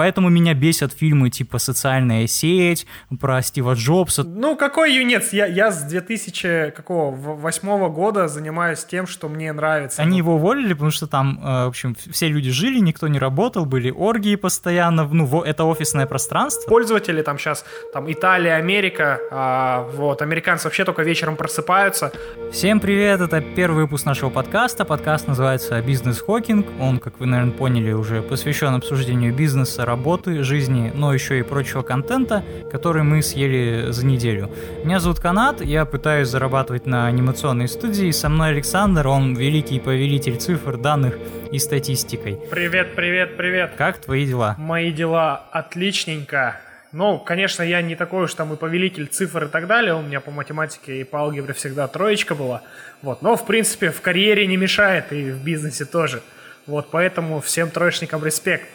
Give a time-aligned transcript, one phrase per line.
[0.00, 2.86] Поэтому меня бесят фильмы типа «Социальная сеть»,
[3.20, 4.24] про Стива Джобса.
[4.24, 5.34] Ну, какой юнец?
[5.34, 10.00] Я, я с 2008 года занимаюсь тем, что мне нравится.
[10.00, 13.66] Они его уволили, потому что там, э, в общем, все люди жили, никто не работал,
[13.66, 16.66] были оргии постоянно, ну, это офисное пространство.
[16.66, 22.10] Пользователи там сейчас, там Италия, Америка, а, вот, американцы вообще только вечером просыпаются.
[22.52, 24.86] Всем привет, это первый выпуск нашего подкаста.
[24.86, 26.66] Подкаст называется «Бизнес-хокинг».
[26.80, 31.82] Он, как вы, наверное, поняли, уже посвящен обсуждению бизнеса, работы, жизни, но еще и прочего
[31.82, 34.48] контента, который мы съели за неделю.
[34.84, 38.12] Меня зовут Канат, я пытаюсь зарабатывать на анимационной студии.
[38.12, 41.18] Со мной Александр, он великий повелитель цифр, данных
[41.50, 42.38] и статистикой.
[42.50, 43.72] Привет, привет, привет.
[43.76, 44.54] Как твои дела?
[44.58, 46.60] Мои дела отличненько.
[46.92, 49.94] Ну, конечно, я не такой уж там и повелитель цифр и так далее.
[49.94, 52.62] У меня по математике и по алгебре всегда троечка была.
[53.02, 53.22] Вот.
[53.22, 56.22] Но, в принципе, в карьере не мешает и в бизнесе тоже.
[56.66, 58.68] Вот, поэтому всем троечникам респект.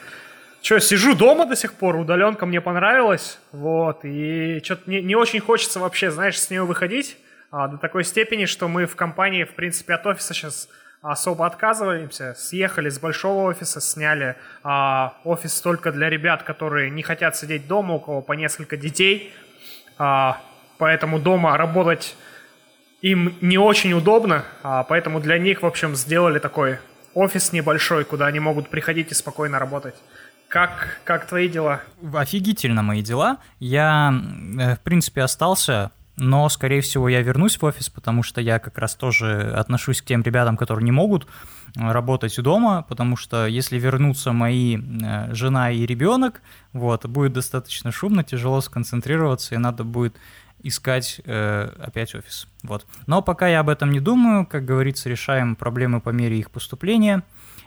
[0.65, 5.39] Че, сижу дома до сих пор, удаленка мне понравилась, вот, и что-то не, не очень
[5.39, 7.17] хочется вообще, знаешь, с нее выходить
[7.51, 10.67] а, до такой степени, что мы в компании, в принципе, от офиса сейчас
[11.03, 17.37] особо отказываемся, съехали с большого офиса, сняли а, офис только для ребят, которые не хотят
[17.37, 19.35] сидеть дома, у кого по несколько детей,
[19.99, 20.41] а,
[20.79, 22.15] поэтому дома работать
[23.03, 26.79] им не очень удобно, а, поэтому для них, в общем, сделали такой
[27.13, 29.95] офис небольшой, куда они могут приходить и спокойно работать.
[30.47, 31.81] Как, как твои дела?
[32.13, 33.37] Офигительно мои дела.
[33.59, 34.13] Я,
[34.57, 38.77] э, в принципе, остался но, скорее всего, я вернусь в офис, потому что я как
[38.77, 43.77] раз тоже отношусь к тем ребятам, которые не могут э, работать дома, потому что если
[43.77, 50.15] вернутся мои э, жена и ребенок, вот, будет достаточно шумно, тяжело сконцентрироваться, и надо будет
[50.63, 52.47] искать э, опять офис.
[52.63, 52.85] Вот.
[53.07, 57.23] Но пока я об этом не думаю, как говорится, решаем проблемы по мере их поступления.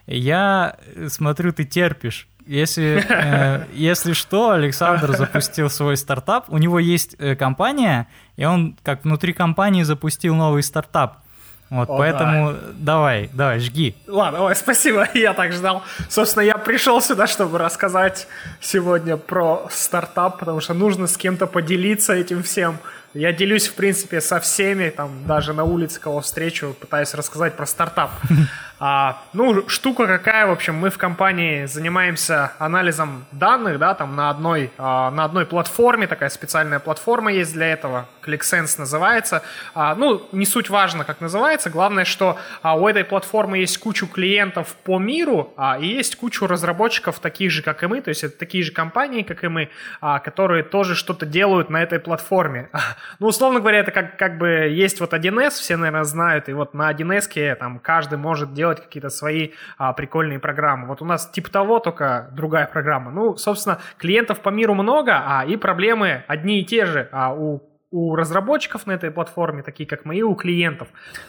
[0.06, 6.46] Я смотрю, ты терпишь если, э, если что, Александр запустил свой стартап.
[6.48, 11.18] У него есть э, компания, и он как внутри компании запустил новый стартап.
[11.70, 12.58] Вот, О, поэтому да.
[12.78, 13.94] давай, давай, жги.
[14.06, 15.82] Ладно, ой, спасибо, я так ждал.
[16.08, 18.26] Собственно, я пришел сюда, чтобы рассказать
[18.60, 22.78] сегодня про стартап, потому что нужно с кем-то поделиться этим всем.
[23.12, 27.66] Я делюсь, в принципе, со всеми, там, даже на улице, кого встречу, пытаюсь рассказать про
[27.66, 28.10] стартап.
[28.80, 34.30] А, ну, штука какая, в общем, мы в компании занимаемся анализом данных, да, там на
[34.30, 39.42] одной, а, на одной платформе, такая специальная платформа есть для этого, ClickSense называется.
[39.74, 44.06] А, ну, не суть важно, как называется, главное, что а, у этой платформы есть кучу
[44.06, 48.22] клиентов по миру, а, и есть кучу разработчиков, таких же, как и мы, то есть
[48.22, 52.68] это такие же компании, как и мы, а, которые тоже что-то делают на этой платформе.
[53.20, 56.74] Ну, условно говоря, это как, как бы есть вот 1С, все, наверное, знают, и вот
[56.74, 60.86] на 1С там каждый может делать делать какие-то свои а, прикольные программы.
[60.86, 63.10] Вот у нас типа того, только другая программа.
[63.10, 67.62] Ну, собственно, клиентов по миру много, а и проблемы одни и те же а, у
[67.90, 70.88] у разработчиков на этой платформе, такие как мои, у клиентов.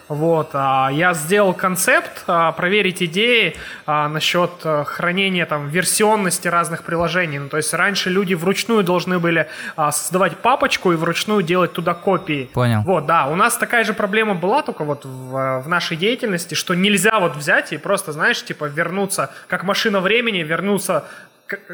[0.10, 3.56] Вот, а, я сделал концепт, а, проверить идеи
[3.86, 4.52] а, насчет
[4.86, 7.40] хранения там версионности разных приложений.
[7.40, 12.50] Ну, то есть раньше люди вручную должны были создавать папочку и вручную делать туда копии.
[12.54, 12.82] Понял.
[12.86, 16.76] Вот, да, у нас такая же проблема была только вот в, в нашей деятельности, что
[16.76, 21.06] нельзя вот взять и просто, знаешь, типа вернуться, как машина времени, вернуться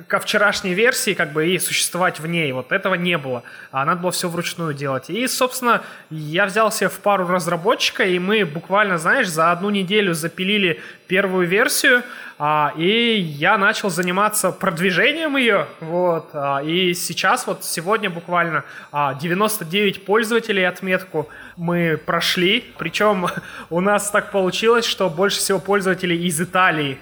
[0.08, 2.52] ко вчерашней версии как бы и существовать в ней.
[2.54, 3.44] Вот этого не было.
[3.72, 5.10] А надо было все вручную делать.
[5.10, 10.14] И, собственно, я взял себе в пару разработчика, и мы буквально, знаешь, за одну неделю
[10.14, 12.04] запилили первую версию,
[12.38, 15.68] а, и я начал заниматься продвижением ее.
[15.80, 22.66] Вот, а, и сейчас, вот сегодня буквально а, 99 пользователей отметку мы прошли.
[22.78, 23.28] Причем
[23.70, 26.98] у нас так получилось, что больше всего пользователей из Италии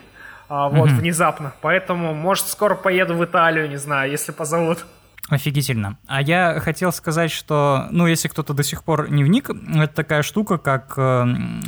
[0.56, 0.98] а, вот, mm-hmm.
[0.98, 1.54] внезапно.
[1.62, 4.86] Поэтому, может, скоро поеду в Италию, не знаю, если позовут.
[5.28, 5.98] Офигительно.
[6.06, 10.22] А я хотел сказать, что, ну, если кто-то до сих пор не вник, это такая
[10.22, 11.26] штука, как, э,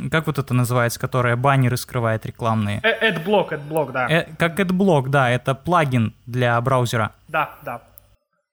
[0.08, 2.80] как вот это называется, которая баннеры скрывает рекламные.
[2.80, 4.06] AdBlock, AdBlock, да.
[4.08, 7.10] Э, как AdBlock, да, это плагин для браузера.
[7.26, 7.82] Да, да.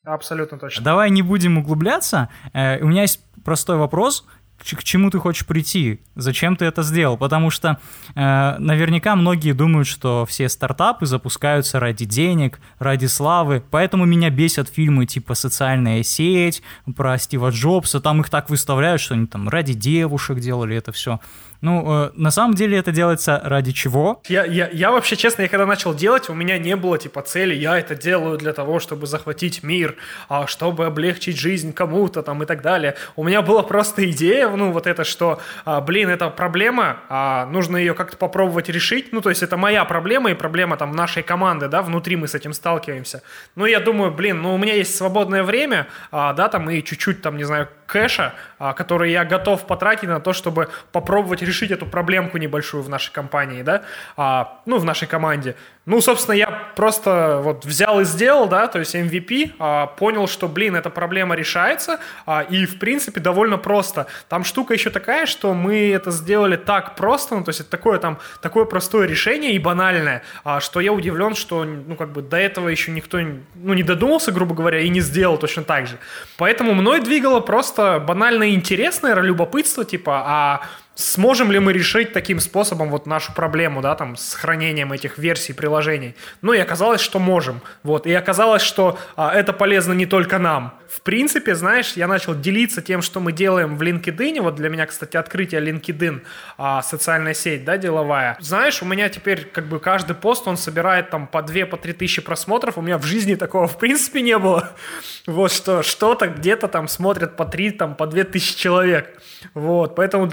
[0.04, 0.84] Абсолютно точно.
[0.84, 2.30] Давай не будем углубляться.
[2.54, 4.26] Э, у меня есть простой вопрос
[4.60, 7.80] к чему ты хочешь прийти, зачем ты это сделал, потому что
[8.16, 14.70] э, наверняка многие думают, что все стартапы запускаются ради денег, ради славы, поэтому меня бесят
[14.70, 16.62] фильмы типа «Социальная сеть»,
[16.96, 21.20] про Стива Джобса, там их так выставляют, что они там ради девушек делали это все.
[21.64, 24.22] Ну, э, на самом деле это делается ради чего?
[24.28, 27.56] Я, я, я вообще, честно, я когда начал делать, у меня не было типа цели,
[27.56, 29.96] я это делаю для того, чтобы захватить мир,
[30.28, 32.96] а, чтобы облегчить жизнь кому-то там и так далее.
[33.16, 37.78] У меня была просто идея, ну, вот это, что, а, блин, это проблема, а, нужно
[37.78, 39.14] ее как-то попробовать решить.
[39.14, 42.36] Ну, то есть это моя проблема и проблема там нашей команды, да, внутри мы с
[42.36, 43.24] этим сталкиваемся.
[43.56, 47.22] Ну, я думаю, блин, ну, у меня есть свободное время, а, да, там, и чуть-чуть,
[47.22, 51.86] там, не знаю, кэша, а, который я готов потратить на то, чтобы попробовать решить эту
[51.86, 53.84] проблемку небольшую в нашей компании, да,
[54.18, 55.56] а, ну, в нашей команде.
[55.86, 60.48] Ну, собственно, я просто вот взял и сделал, да, то есть MVP, а, понял, что,
[60.48, 64.08] блин, эта проблема решается, а, и, в принципе, довольно просто.
[64.30, 68.00] Там штука еще такая, что мы это сделали так просто, ну, то есть это такое
[68.00, 72.38] там, такое простое решение и банальное, а, что я удивлен, что, ну, как бы до
[72.38, 75.98] этого еще никто, ну, не додумался, грубо говоря, и не сделал точно так же.
[76.38, 80.62] Поэтому мной двигало просто банальное интересное любопытство, типа, а
[80.96, 85.52] Сможем ли мы решить таким способом вот нашу проблему, да, там, с хранением этих версий
[85.52, 86.16] приложений?
[86.44, 87.62] Ну, и оказалось, что можем.
[87.82, 90.80] Вот, и оказалось, что а, это полезно не только нам.
[90.88, 94.42] В принципе, знаешь, я начал делиться тем, что мы делаем в LinkedIn.
[94.42, 96.22] Вот для меня, кстати, открытие LinkedIn,
[96.60, 98.38] а, социальная сеть, да, деловая.
[98.40, 101.94] Знаешь, у меня теперь как бы каждый пост, он собирает там по 2 по 3
[101.94, 102.78] тысячи просмотров.
[102.78, 104.70] У меня в жизни такого в принципе не было.
[105.26, 109.18] Вот что, что-то где-то там смотрят по 3, там, по 2 тысячи человек.
[109.54, 110.30] Вот, поэтому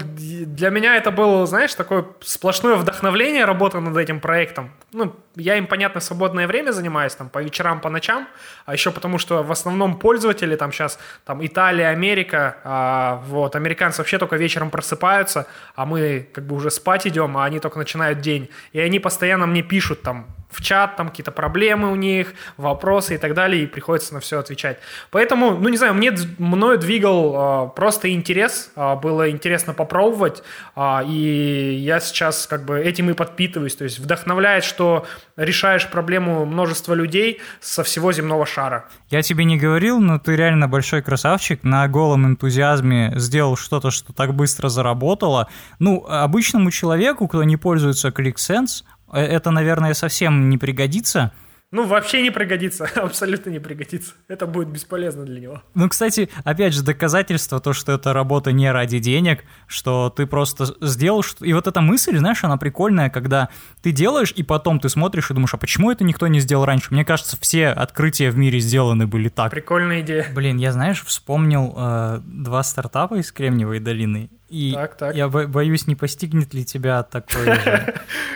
[0.55, 4.71] для меня это было, знаешь, такое сплошное вдохновление работа над этим проектом.
[4.91, 8.27] Ну, я им, понятно, свободное время занимаюсь, там, по вечерам, по ночам,
[8.65, 14.01] а еще потому, что в основном пользователи, там, сейчас, там, Италия, Америка, а, вот, американцы
[14.01, 18.19] вообще только вечером просыпаются, а мы, как бы, уже спать идем, а они только начинают
[18.19, 23.15] день, и они постоянно мне пишут, там, в чат, там какие-то проблемы у них, вопросы
[23.15, 24.77] и так далее, и приходится на все отвечать.
[25.09, 30.43] Поэтому, ну не знаю, мне мною двигал э, просто интерес, э, было интересно попробовать,
[30.75, 35.05] э, и я сейчас как бы этим и подпитываюсь, то есть вдохновляет, что
[35.37, 38.85] решаешь проблему множества людей со всего земного шара.
[39.09, 44.13] Я тебе не говорил, но ты реально большой красавчик, на голом энтузиазме сделал что-то, что
[44.13, 45.47] так быстро заработало.
[45.79, 51.31] Ну, обычному человеку, кто не пользуется ClickSense, это, наверное, совсем не пригодится.
[51.71, 54.13] Ну, вообще не пригодится, абсолютно не пригодится.
[54.27, 55.63] Это будет бесполезно для него.
[55.73, 60.65] Ну, кстати, опять же, доказательство то, что это работа не ради денег, что ты просто
[60.81, 61.23] сделал...
[61.23, 61.45] Что...
[61.45, 63.47] И вот эта мысль, знаешь, она прикольная, когда
[63.81, 66.87] ты делаешь, и потом ты смотришь и думаешь, а почему это никто не сделал раньше?
[66.91, 69.49] Мне кажется, все открытия в мире сделаны были так.
[69.51, 70.27] Прикольная идея.
[70.35, 75.15] Блин, я, знаешь, вспомнил э, два стартапа из Кремниевой долины, и так, так.
[75.15, 77.93] я боюсь, не постигнет ли тебя такое же.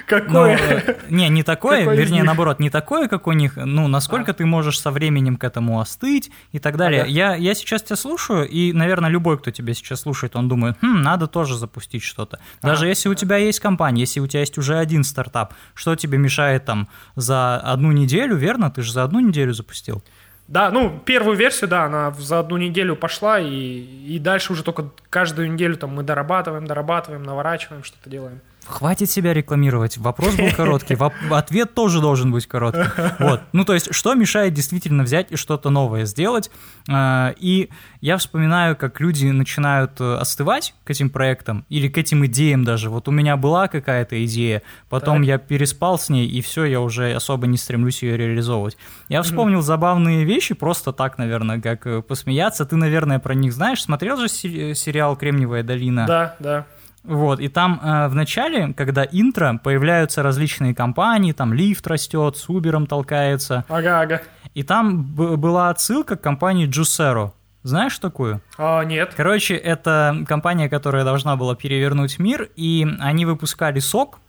[0.07, 0.57] Какое?
[0.57, 4.33] Э, не, не такое, вернее, наоборот, не такое, как у них, ну, насколько а.
[4.33, 7.03] ты можешь со временем к этому остыть и так далее.
[7.07, 11.01] Я, я сейчас тебя слушаю, и, наверное, любой, кто тебя сейчас слушает, он думает, хм,
[11.01, 12.39] надо тоже запустить что-то.
[12.61, 16.17] Даже если у тебя есть компания, если у тебя есть уже один стартап, что тебе
[16.17, 18.71] мешает там за одну неделю, верно?
[18.71, 20.01] Ты же за одну неделю запустил.
[20.47, 24.91] Да, ну, первую версию, да, она за одну неделю пошла, и, и дальше уже только
[25.09, 28.41] каждую неделю там мы дорабатываем, дорабатываем, наворачиваем, что-то делаем.
[28.65, 29.97] Хватит себя рекламировать.
[29.97, 30.97] Вопрос был короткий.
[31.29, 32.89] Ответ тоже должен быть короткий.
[33.19, 33.41] Вот.
[33.53, 36.51] Ну, то есть, что мешает действительно взять и что-то новое сделать?
[36.89, 37.69] А, и
[38.01, 42.89] я вспоминаю, как люди начинают э, остывать к этим проектам или к этим идеям даже.
[42.89, 45.25] Вот у меня была какая-то идея, потом так.
[45.25, 48.77] я переспал с ней, и все, я уже особо не стремлюсь ее реализовывать.
[49.09, 52.65] Я вспомнил забавные вещи, просто так, наверное, как э, посмеяться.
[52.65, 53.81] Ты, наверное, про них знаешь.
[53.81, 56.05] Смотрел же сериал «Кремниевая долина»?
[56.07, 56.65] Да, да.
[57.05, 62.49] Вот, и там э, в начале, когда интро, появляются различные компании, там лифт растет, с
[62.49, 63.63] Uber толкается.
[63.69, 64.21] Ага, ага.
[64.53, 67.31] И там была отсылка к компании Juicero.
[67.63, 68.41] Знаешь такую?
[68.57, 69.13] А, нет.
[69.15, 74.19] Короче, это компания, которая должна была перевернуть мир, и они выпускали сок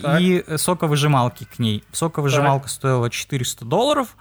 [0.00, 0.20] так.
[0.20, 1.84] и соковыжималки к ней.
[1.92, 2.72] Соковыжималка так.
[2.72, 4.16] стоила 400 долларов.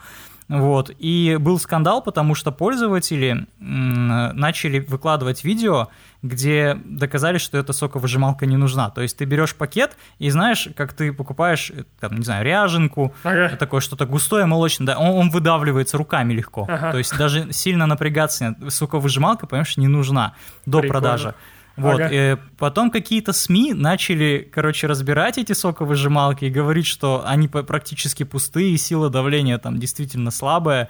[0.47, 0.91] Вот.
[0.99, 5.89] И был скандал, потому что пользователи начали выкладывать видео,
[6.21, 8.89] где доказали, что эта соковыжималка не нужна.
[8.89, 13.55] То есть ты берешь пакет и знаешь, как ты покупаешь, там, не знаю, ряженку, ага.
[13.57, 16.65] такое что-то густое, молочное, да, он, он выдавливается руками легко.
[16.69, 16.91] Ага.
[16.91, 20.33] То есть даже сильно напрягаться соковыжималка, понимаешь, не нужна
[20.65, 21.01] до Прикольно.
[21.01, 21.35] продажи.
[21.75, 22.09] Вот, ага.
[22.11, 28.77] и потом какие-то СМИ начали, короче, разбирать эти соковыжималки и говорить, что они практически пустые,
[28.77, 30.89] сила давления там действительно слабая.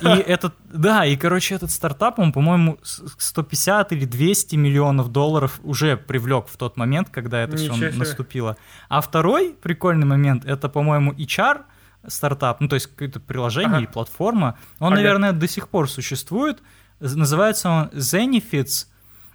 [0.00, 5.98] И этот, да, и, короче, этот стартап, он, по-моему, 150 или 200 миллионов долларов уже
[5.98, 8.56] привлек в тот момент, когда это все наступило.
[8.88, 11.62] А второй прикольный момент, это, по-моему, HR,
[12.06, 13.78] стартап, ну, то есть какое-то приложение ага.
[13.80, 15.02] или платформа, он, ага.
[15.02, 16.62] наверное, до сих пор существует,
[17.00, 18.86] называется он Zenefits,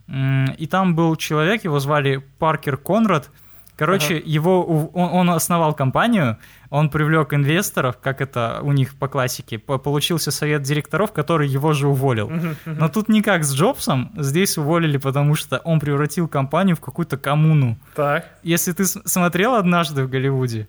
[0.07, 3.29] и там был человек, его звали Паркер Конрад,
[3.77, 4.23] Короче, ага.
[4.25, 6.37] его, он, он основал компанию,
[6.71, 11.87] он привлек инвесторов, как это у них по классике, получился совет директоров, который его же
[11.87, 12.31] уволил.
[12.65, 17.77] Но тут никак с Джобсом, здесь уволили, потому что он превратил компанию в какую-то коммуну.
[17.95, 18.25] Так.
[18.41, 20.67] Если ты смотрел однажды в Голливуде,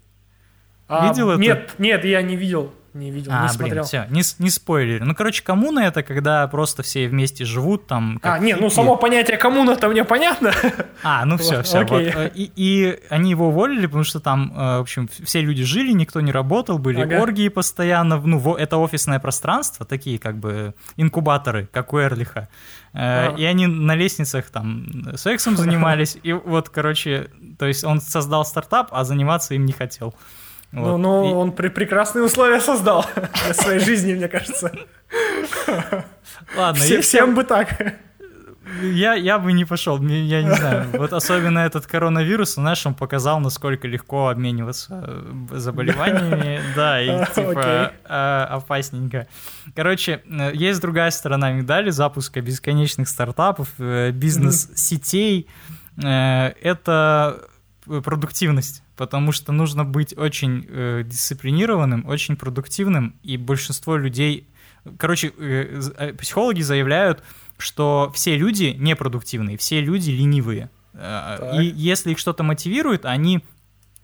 [0.87, 1.41] а, видел это?
[1.41, 2.75] Нет, нет, я не видел.
[2.99, 3.75] Не видел, а, не смотрел.
[3.75, 5.05] Блин, все, не, не спойлери.
[5.05, 8.19] Ну, короче, коммуна это когда просто все вместе живут там.
[8.23, 10.53] А, нет, ну само понятие коммуна-то мне понятно.
[11.05, 11.85] А, ну все, все.
[11.85, 12.03] Вот.
[12.03, 15.93] Э, и, и они его уволили, потому что там, э, в общем, все люди жили,
[15.93, 17.23] никто не работал, были ага.
[17.23, 18.21] оргии постоянно.
[18.21, 22.49] Ну, это офисное пространство, такие как бы инкубаторы, как у Эрлиха.
[22.95, 23.33] А.
[23.37, 26.19] И они на лестницах там сексом занимались.
[26.25, 30.15] И вот, короче, то есть он создал стартап, а заниматься им не хотел.
[30.73, 30.99] Вот.
[30.99, 31.33] Ну, ну и...
[31.33, 33.07] он при прекрасные условия создал
[33.45, 34.73] для своей жизни, мне кажется.
[36.57, 37.99] Ладно, Все, всем бы так.
[38.83, 40.87] Я, я бы не пошел, я не знаю.
[40.93, 46.61] Вот особенно этот коронавирус, знаешь, он показал, насколько легко обмениваться э, заболеваниями.
[46.77, 49.27] Да, и типа а, опасненько.
[49.75, 55.49] Короче, э, есть другая сторона медали запуска бесконечных стартапов, э, бизнес-сетей.
[55.97, 57.41] Это
[58.05, 64.49] продуктивность потому что нужно быть очень э, дисциплинированным, очень продуктивным, и большинство людей...
[64.99, 67.23] Короче, э, э психологи заявляют,
[67.59, 70.69] что все люди непродуктивные, все люди ленивые.
[70.95, 71.61] Э, так.
[71.61, 73.45] И если их что-то мотивирует, они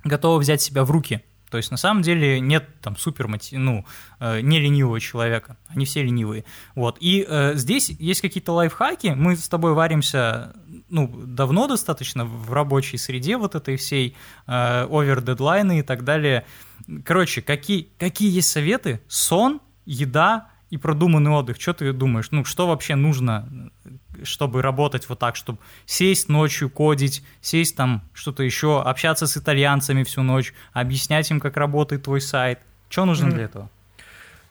[0.04, 1.22] готовы взять себя в руки.
[1.50, 3.84] То есть на самом деле нет там супер ну,
[4.20, 6.44] э, не ленивого человека, они все ленивые.
[6.74, 6.98] Вот.
[7.00, 10.52] И э, здесь есть какие-то лайфхаки, мы с тобой варимся
[10.94, 16.46] ну, давно достаточно в рабочей среде вот этой всей, э, овер-дедлайны и так далее.
[17.04, 19.00] Короче, какие, какие есть советы?
[19.08, 21.60] Сон, еда и продуманный отдых.
[21.60, 22.28] Что ты думаешь?
[22.30, 23.72] Ну, что вообще нужно,
[24.22, 30.04] чтобы работать вот так, чтобы сесть ночью, кодить, сесть там что-то еще, общаться с итальянцами
[30.04, 32.60] всю ночь, объяснять им, как работает твой сайт?
[32.88, 33.32] Что нужно mm.
[33.32, 33.68] для этого?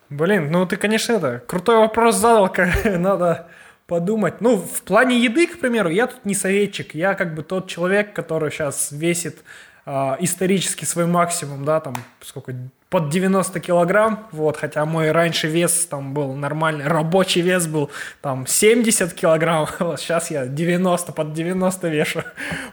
[0.10, 3.48] Блин, ну ты, конечно, это, крутой вопрос задал, как надо
[3.94, 4.42] подумать.
[4.42, 6.96] Ну, в плане еды, к примеру, я тут не советчик.
[6.96, 9.44] Я как бы тот человек, который сейчас весит
[9.86, 12.56] э, исторически свой максимум, да, там, сколько,
[12.90, 18.48] под 90 килограмм, вот, хотя мой раньше вес там был нормальный, рабочий вес был там
[18.48, 22.24] 70 килограмм, вот сейчас я 90, под 90 вешу.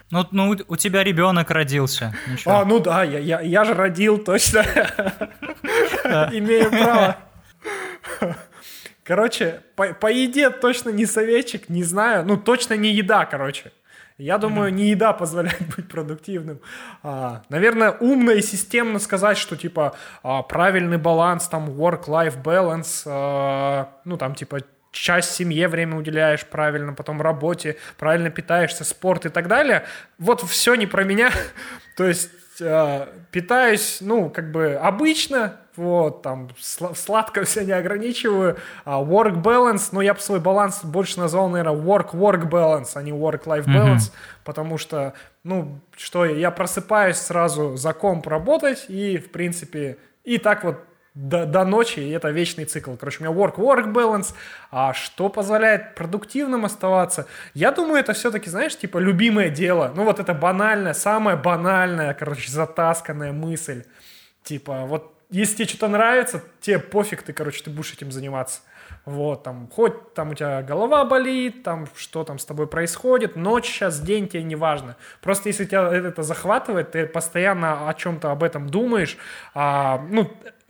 [0.09, 2.15] Ну, ну у тебя ребенок родился.
[2.31, 2.51] Ничего.
[2.55, 4.61] А, ну да, я, я, я же родил, точно.
[6.31, 7.17] Имею право.
[9.11, 12.25] Короче, по, по еде точно не советчик, не знаю.
[12.25, 13.73] Ну, точно не еда, короче.
[14.17, 16.61] Я думаю, не еда позволяет быть продуктивным.
[17.03, 23.99] А, наверное, умно и системно сказать, что типа а, правильный баланс, там work-life balance, а,
[24.05, 24.59] ну там типа
[24.93, 29.83] часть семье время уделяешь правильно, потом работе, правильно питаешься, спорт и так далее.
[30.19, 31.31] Вот все не про меня.
[31.97, 38.57] То есть э, питаюсь, ну, как бы обычно, вот, там, сладко все не ограничиваю.
[38.85, 43.11] А work balance, ну, я бы свой баланс больше назвал, наверное, work-work balance, а не
[43.11, 44.13] work-life balance, mm-hmm.
[44.43, 50.63] потому что, ну, что я просыпаюсь сразу за комп работать, и, в принципе, и так
[50.63, 50.77] вот
[51.13, 52.95] до, до ночи, и это вечный цикл.
[52.95, 54.33] Короче, у меня work-work balance.
[54.69, 57.25] А что позволяет продуктивным оставаться?
[57.53, 59.91] Я думаю, это все-таки, знаешь, типа любимое дело.
[59.95, 63.83] Ну вот это банальное, самое банальное, короче, затасканная мысль.
[64.43, 68.61] Типа, вот если тебе что-то нравится, тебе пофиг, ты, короче, ты будешь этим заниматься.
[69.05, 73.65] Вот, там, хоть там у тебя голова болит, там, что там с тобой происходит, ночь
[73.65, 74.97] сейчас, день, тебе не важно.
[75.21, 79.17] Просто если тебя это захватывает, ты постоянно о чем-то об этом думаешь,
[79.55, 80.29] а, ну,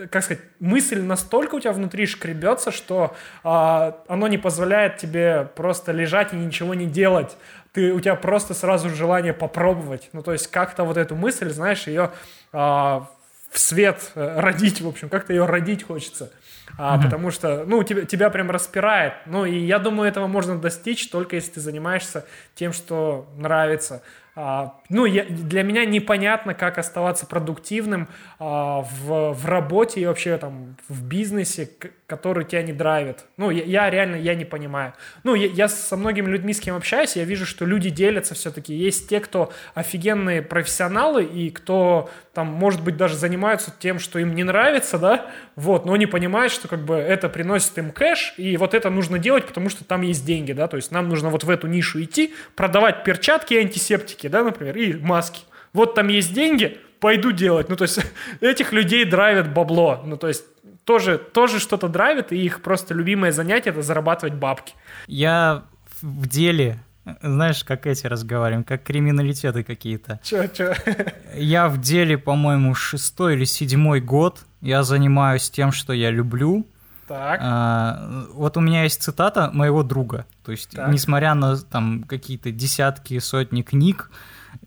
[0.10, 5.92] как сказать, мысль настолько у тебя внутри шкребется, что а, оно не позволяет тебе просто
[5.92, 7.36] лежать и ничего не делать.
[7.74, 10.10] Ты, у тебя просто сразу желание попробовать.
[10.14, 12.12] Ну, то есть как-то вот эту мысль, знаешь, ее
[12.54, 13.10] а,
[13.52, 16.32] в свет э, родить, в общем, как-то ее родить хочется.
[16.78, 17.04] А, mm-hmm.
[17.04, 19.14] Потому что, ну, тебя, тебя прям распирает.
[19.26, 24.04] Ну, и я думаю, этого можно достичь только если ты занимаешься тем, что нравится.
[24.34, 28.08] А, ну, я, для меня непонятно, как оставаться продуктивным
[28.40, 31.70] а, в, в работе и вообще там в бизнесе,
[32.08, 33.26] который тебя не драйвит.
[33.36, 34.94] Ну, я, я реально, я не понимаю.
[35.24, 38.74] Ну, я, я со многими людьми, с кем общаюсь, я вижу, что люди делятся все-таки.
[38.74, 44.34] Есть те, кто офигенные профессионалы и кто там, может быть, даже занимаются тем, что им
[44.36, 48.56] не нравится, да, вот, но они понимают, что как бы это приносит им кэш, и
[48.56, 51.44] вот это нужно делать, потому что там есть деньги, да, то есть нам нужно вот
[51.44, 55.42] в эту нишу идти, продавать перчатки и антисептики, да, например, и маски.
[55.74, 57.70] Вот там есть деньги, пойду делать.
[57.70, 58.00] Ну, то есть
[58.42, 60.02] этих людей драйвит бабло.
[60.06, 60.46] Ну, то есть
[60.86, 64.74] тоже, тоже что-то драйвит, и их просто любимое занятие– это зарабатывать бабки.
[65.08, 65.64] Я
[66.02, 66.80] в деле
[67.22, 70.20] знаешь, как эти разговариваем, как криминалитеты какие-то.
[70.24, 70.74] Чё, чё?
[71.36, 74.42] Я в деле, по-моему, шестой или седьмой год.
[74.62, 76.68] Я занимаюсь тем, что я люблю.
[77.12, 77.40] Так.
[77.44, 80.26] А, вот у меня есть цитата моего друга.
[80.46, 80.90] То есть, Так.
[80.94, 84.10] несмотря на там какие-то десятки, сотни книг,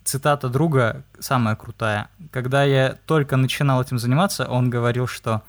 [0.04, 2.08] цитата друга самая крутая.
[2.30, 5.42] Когда я только начинал этим заниматься, он говорил, что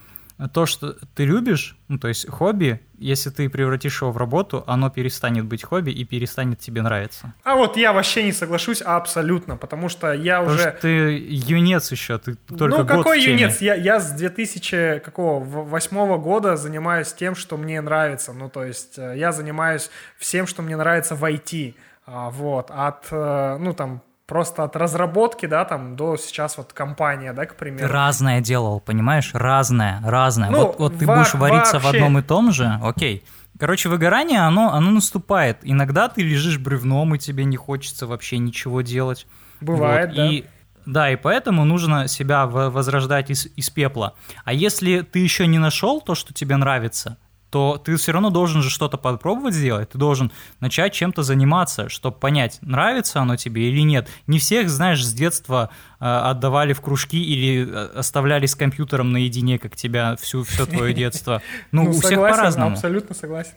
[0.53, 4.89] то, что ты любишь, ну, то есть хобби, если ты превратишь его в работу, оно
[4.89, 7.33] перестанет быть хобби и перестанет тебе нравиться.
[7.43, 10.69] А вот я вообще не соглашусь абсолютно, потому что я Потому уже...
[10.71, 13.61] что ты юнец еще, ты только ну, какой юнец?
[13.61, 18.33] Я, я с 2000 какого, в- восьмого года занимаюсь тем, что мне нравится.
[18.33, 21.75] Ну, то есть э, я занимаюсь всем, что мне нравится в IT.
[22.07, 22.71] А, вот.
[22.71, 27.49] От, э, ну, там, просто от разработки, да, там, до сейчас вот компания, да, к
[27.53, 27.91] Ты примеру.
[27.93, 29.31] разное делал, понимаешь?
[29.33, 30.49] Разное, разное.
[30.49, 31.97] Ну, вот, вот ты будешь вариться в вообще.
[31.99, 33.23] одном и том же, окей.
[33.59, 35.59] Короче, выгорание, оно, оно наступает.
[35.63, 39.27] Иногда ты лежишь бревном, и тебе не хочется вообще ничего делать.
[39.61, 40.27] Бывает, Вот, да.
[40.31, 40.43] И,
[40.85, 44.13] да, и поэтому нужно себя в- возрождать из, из пепла.
[44.43, 47.17] А если ты еще не нашел то, что тебе нравится,
[47.55, 49.91] то ты все равно должен же что-то попробовать сделать.
[49.91, 54.09] Ты должен начать чем-то заниматься, чтобы понять, нравится оно тебе или нет.
[54.27, 55.69] Не всех, знаешь, с детства
[56.01, 60.93] э, отдавали в кружки или э, оставляли с компьютером наедине, как тебя всю, все твое
[60.93, 61.41] детство.
[61.71, 62.73] Ну, у всех по-разному.
[62.73, 63.53] Абсолютно согласен.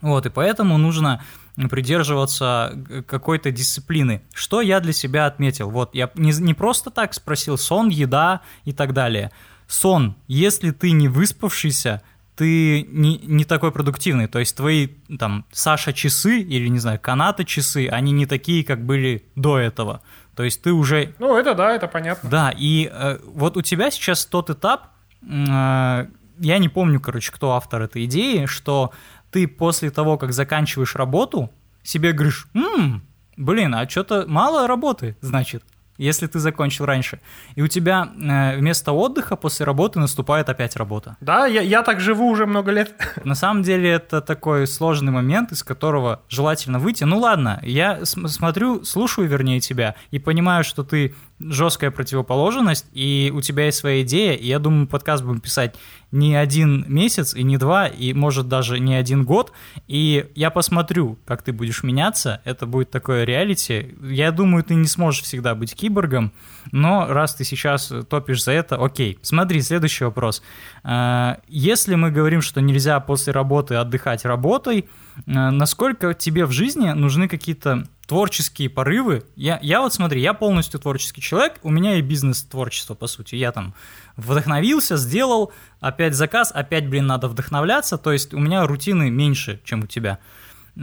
[0.00, 1.20] Вот, и поэтому нужно
[1.56, 4.22] придерживаться э, какой-то дисциплины.
[4.32, 5.70] Что я для себя отметил?
[5.70, 9.32] Вот, я не, не просто так спросил сон, еда и так далее.
[9.66, 12.02] Сон, если ты не выспавшийся,
[12.40, 14.26] ты не, не такой продуктивный.
[14.26, 14.86] То есть твои
[15.18, 20.00] там Саша часы или, не знаю, канаты часы, они не такие, как были до этого.
[20.34, 22.30] То есть ты уже Ну, это да, это понятно.
[22.30, 24.88] да, и э, вот у тебя сейчас тот этап,
[25.22, 26.06] э,
[26.38, 28.90] я не помню, короче, кто автор этой идеи, что
[29.30, 31.50] ты после того, как заканчиваешь работу,
[31.82, 33.02] себе говоришь, «М,
[33.36, 35.62] блин, а что-то мало работы, значит,
[36.04, 37.20] если ты закончил раньше.
[37.54, 41.16] И у тебя э, вместо отдыха после работы наступает опять работа.
[41.20, 42.94] Да, я, я так живу уже много лет.
[43.24, 47.04] На самом деле это такой сложный момент, из которого желательно выйти.
[47.04, 53.32] Ну ладно, я см- смотрю, слушаю, вернее, тебя, и понимаю, что ты жесткая противоположность, и
[53.34, 55.74] у тебя есть своя идея, и я думаю, подкаст будем писать
[56.12, 59.52] не один месяц, и не два, и может даже не один год,
[59.86, 63.94] и я посмотрю, как ты будешь меняться, это будет такое реалити.
[64.02, 66.32] Я думаю, ты не сможешь всегда быть киборгом,
[66.72, 69.18] но раз ты сейчас топишь за это, окей.
[69.22, 70.42] Смотри, следующий вопрос.
[70.84, 74.80] Э, Если мы говорим, что нельзя после работы отдыхать работой,
[75.16, 79.22] э, насколько тебе в жизни нужны какие-то творческие порывы?
[79.36, 83.36] Я, я вот смотри, я полностью творческий человек, у меня и бизнес творчество, по сути.
[83.36, 83.72] Я там
[84.16, 89.84] вдохновился, сделал, опять заказ, опять, блин, надо вдохновляться, то есть у меня рутины меньше, чем
[89.84, 90.18] у тебя.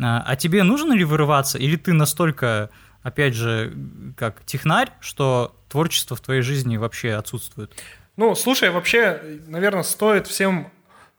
[0.01, 2.69] А а тебе нужно ли вырываться, или ты настолько,
[3.03, 3.73] опять же,
[4.17, 7.71] как технарь, что творчество в твоей жизни вообще отсутствует?
[8.15, 10.71] Ну, слушай, вообще, наверное, стоит всем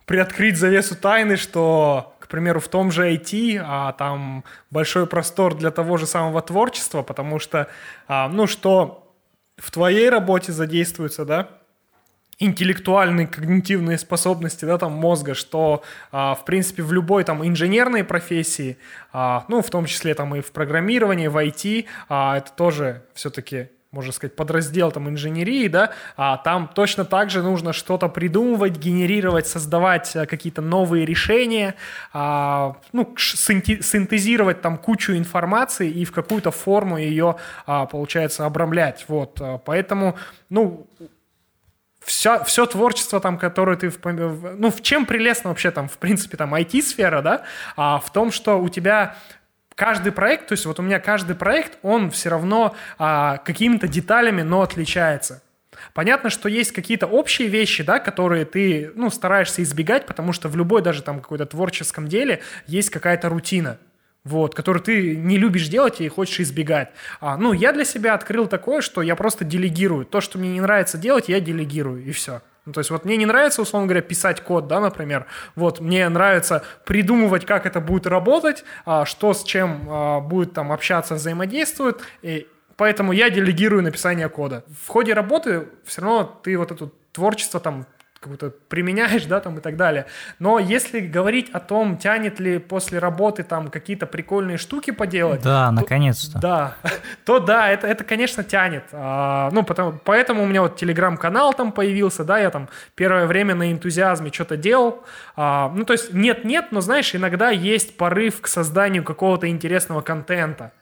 [0.05, 5.71] приоткрыть завесу тайны, что, к примеру, в том же IT, а там большой простор для
[5.71, 7.69] того же самого творчества, потому что,
[8.09, 9.15] а, ну, что
[9.59, 11.58] в твоей работе задействуются, да,
[12.39, 18.79] интеллектуальные когнитивные способности да, там, мозга, что, а, в принципе, в любой там инженерной профессии,
[19.13, 23.69] а, ну, в том числе там и в программировании, в IT, а, это тоже все-таки
[23.91, 29.47] можно сказать, подраздел там инженерии, да, а там точно так же нужно что-то придумывать, генерировать,
[29.47, 31.75] создавать а, какие-то новые решения,
[32.13, 39.41] а, ну, синтезировать там кучу информации и в какую-то форму ее, а, получается, обрамлять, вот,
[39.41, 40.17] а, поэтому,
[40.51, 40.87] ну,
[42.09, 43.93] все, все творчество там, которое ты...
[44.03, 47.43] Ну, в чем прелестно вообще там, в принципе, там, IT-сфера, да,
[47.77, 49.17] а, в том, что у тебя
[49.75, 54.43] каждый проект, то есть вот у меня каждый проект, он все равно а, какими-то деталями,
[54.43, 55.43] но отличается.
[55.93, 60.57] Понятно, что есть какие-то общие вещи, да, которые ты, ну, стараешься избегать, потому что в
[60.57, 63.79] любой даже там какой-то творческом деле есть какая-то рутина,
[64.29, 66.91] вот, которую ты не любишь делать и хочешь избегать.
[67.21, 70.05] А, ну, я для себя открыл такое, что я просто делегирую.
[70.05, 72.43] То, что мне не нравится делать, я делегирую, и все.
[72.67, 75.27] Ну, то есть вот мне не нравится, условно говоря, писать код, да, например.
[75.55, 80.71] Вот мне нравится придумывать, как это будет работать, а, что с чем а, будет там
[80.71, 82.03] общаться, взаимодействует.
[82.21, 84.65] И поэтому я делегирую написание кода.
[84.85, 87.87] В ходе работы все равно ты вот это творчество там
[88.21, 90.07] как-то применяешь, да, там и так далее.
[90.39, 95.71] Но если говорить о том, тянет ли после работы там какие-то прикольные штуки поделать, Да,
[95.71, 96.39] наконец-то.
[96.41, 96.77] да,
[97.25, 98.85] то да, это, это конечно, тянет.
[98.93, 103.55] А, ну, потому, поэтому у меня вот телеграм-канал там появился, да, я там первое время
[103.55, 105.05] на энтузиазме что-то делал.
[105.37, 110.73] А, ну, то есть нет-нет, но, знаешь, иногда есть порыв к созданию какого-то интересного контента.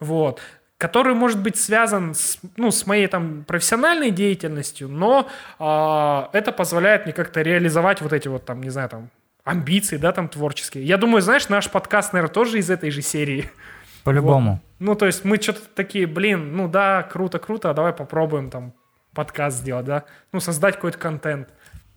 [0.00, 0.40] вот,
[0.82, 5.28] который может быть связан с, ну, с моей там профессиональной деятельностью, но
[5.60, 9.10] э, это позволяет мне как-то реализовать вот эти вот там, не знаю, там,
[9.44, 10.84] амбиции, да, там, творческие.
[10.84, 13.48] Я думаю, знаешь, наш подкаст, наверное, тоже из этой же серии.
[14.02, 14.50] По-любому.
[14.50, 14.60] Вот.
[14.80, 18.72] Ну, то есть мы что-то такие, блин, ну да, круто, круто, а давай попробуем там
[19.14, 21.48] подкаст сделать, да, ну, создать какой-то контент.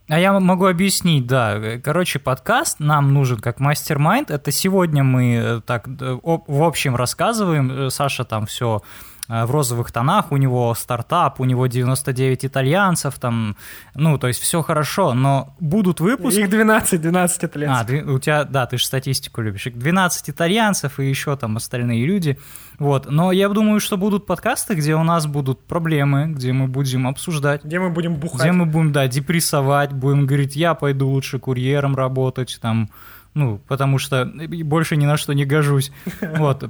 [0.07, 1.79] А я могу объяснить, да.
[1.83, 4.29] Короче, подкаст нам нужен как мастер-майнд.
[4.29, 7.71] Это сегодня мы э, так в общем рассказываем.
[7.71, 13.17] Э, Саша там все Э, в розовых тонах, у него стартап, у него 99 итальянцев,
[13.19, 13.55] там,
[13.95, 16.39] ну, то есть все хорошо, но будут выпуски...
[16.39, 18.07] Их 12, 12 итальянцев.
[18.07, 19.65] А, у тебя, да, ты же статистику любишь.
[19.65, 22.38] 12 итальянцев и еще там остальные люди,
[22.79, 23.09] вот.
[23.09, 27.63] Но я думаю, что будут подкасты, где у нас будут проблемы, где мы будем обсуждать.
[27.63, 28.41] Где мы будем бухать.
[28.41, 32.89] Где мы будем, да, депрессовать, будем говорить, я пойду лучше курьером работать, там,
[33.35, 34.25] ну, потому что
[34.63, 35.91] больше ни на что не гожусь.
[36.37, 36.63] Вот.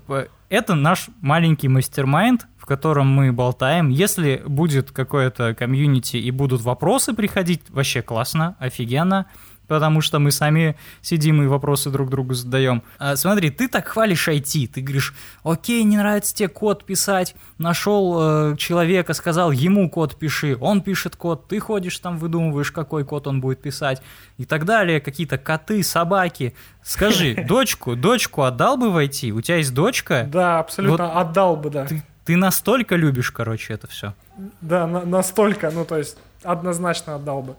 [0.49, 3.89] Это наш маленький мастер-майнд, в котором мы болтаем.
[3.89, 9.27] Если будет какое-то комьюнити и будут вопросы приходить, вообще классно, офигенно
[9.67, 12.83] потому что мы сами сидим и вопросы друг другу задаем.
[12.99, 18.51] А, смотри, ты так хвалишь IT, ты говоришь, окей, не нравится тебе код писать, нашел
[18.51, 23.27] э, человека, сказал, ему код пиши, он пишет код, ты ходишь там, выдумываешь, какой код
[23.27, 24.01] он будет писать
[24.37, 26.55] и так далее, какие-то коты, собаки.
[26.83, 29.31] Скажи, дочку, дочку отдал бы в IT?
[29.31, 30.27] У тебя есть дочка?
[30.31, 31.85] Да, абсолютно вот отдал бы, да.
[31.85, 34.13] Ты, ты настолько любишь, короче, это все.
[34.61, 37.55] Да, на, настолько, ну то есть однозначно отдал бы.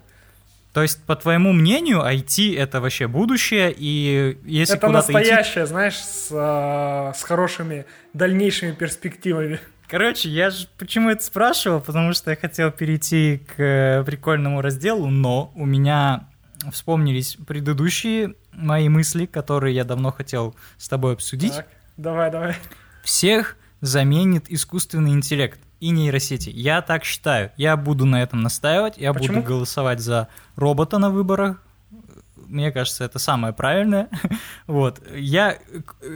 [0.76, 5.70] То есть, по твоему мнению, IT это вообще будущее, и если это настоящее, идти...
[5.70, 9.58] знаешь, с, а, с хорошими дальнейшими перспективами.
[9.88, 15.06] Короче, я же почему это спрашивал, потому что я хотел перейти к э, прикольному разделу,
[15.06, 16.28] но у меня
[16.70, 21.56] вспомнились предыдущие мои мысли, которые я давно хотел с тобой обсудить.
[21.56, 22.56] Так, давай, давай.
[23.02, 26.50] Всех заменит искусственный интеллект и нейросети.
[26.50, 27.52] Я так считаю.
[27.56, 28.98] Я буду на этом настаивать.
[28.98, 29.36] Я Почему?
[29.36, 31.62] буду голосовать за робота на выборах.
[32.48, 34.08] Мне кажется, это самое правильное.
[34.66, 35.02] вот.
[35.14, 35.58] Я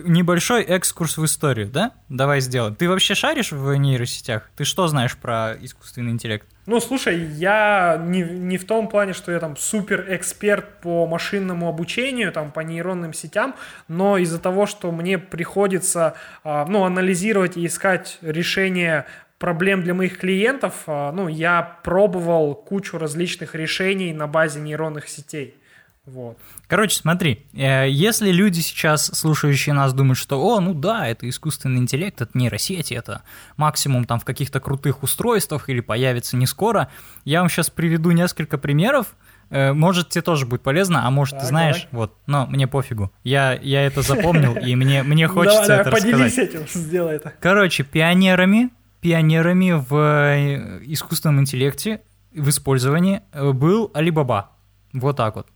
[0.04, 1.92] небольшой экскурс в историю, да?
[2.08, 2.74] Давай сделаем.
[2.76, 4.48] Ты вообще шаришь в нейросетях?
[4.56, 6.46] Ты что знаешь про искусственный интеллект?
[6.66, 11.68] Ну, слушай, я не, не в том плане, что я там супер эксперт по машинному
[11.68, 13.56] обучению, там, по нейронным сетям,
[13.88, 19.06] но из-за того, что мне приходится, а, ну, анализировать и искать решения
[19.40, 25.56] проблем для моих клиентов, а, ну, я пробовал кучу различных решений на базе нейронных сетей.
[26.04, 26.38] Вот.
[26.66, 31.78] Короче, смотри, э, если люди сейчас, слушающие нас, думают, что, о, ну да, это искусственный
[31.78, 33.22] интеллект, это нейросети, это
[33.56, 36.90] максимум там в каких-то крутых устройствах или появится не скоро,
[37.24, 39.14] я вам сейчас приведу несколько примеров,
[39.50, 42.06] э, может, тебе тоже будет полезно, а может, так, ты знаешь, давай.
[42.06, 43.10] вот, но мне пофигу.
[43.24, 47.32] Я, я это запомнил, и мне, мне хочется это давай, поделись этим, сделай это.
[47.40, 48.70] Короче, пионерами
[49.00, 54.46] пионерами в э, искусственном интеллекте в использовании э, был Alibaba.
[54.92, 55.46] Вот так вот.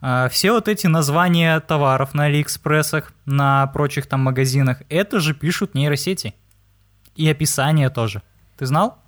[0.00, 5.74] А, все вот эти названия товаров на Алиэкспрессах, на прочих там магазинах, это же пишут
[5.74, 6.34] нейросети.
[7.14, 8.22] И описание тоже.
[8.56, 8.98] Ты знал?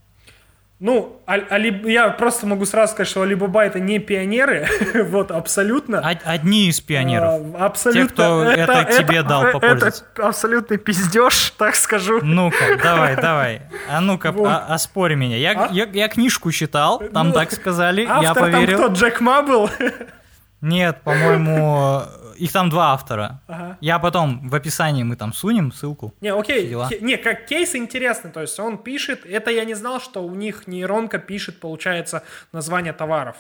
[0.82, 6.00] Ну, Али, я просто могу сразу сказать, что Алибаба это не пионеры, вот, абсолютно.
[6.00, 7.54] Одни из пионеров.
[7.54, 8.08] А, абсолютно.
[8.08, 10.04] Те, кто это, это тебе это, дал попользоваться.
[10.12, 12.18] Это абсолютный пиздеж, так скажу.
[12.20, 13.62] Ну-ка, давай, давай.
[13.88, 14.48] А ну-ка, вот.
[14.48, 15.36] а, оспори меня.
[15.36, 15.68] Я, а?
[15.70, 18.78] я, я книжку читал, там ну, так сказали, я поверил.
[18.78, 19.70] там кто, Джек Ма был?
[20.60, 22.02] Нет, по-моему,
[22.36, 23.40] их там два автора.
[23.46, 23.78] Ага.
[23.80, 26.14] Я потом в описании мы там сунем ссылку.
[26.20, 26.68] Не, окей.
[26.68, 26.88] Дела.
[27.00, 28.30] Не, как кейс интересный.
[28.30, 32.92] То есть он пишет, это я не знал, что у них нейронка пишет, получается, название
[32.92, 33.36] товаров.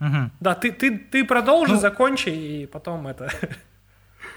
[0.00, 0.30] Угу.
[0.40, 3.30] Да, ты, ты, ты продолжи, ну, закончи, и потом это...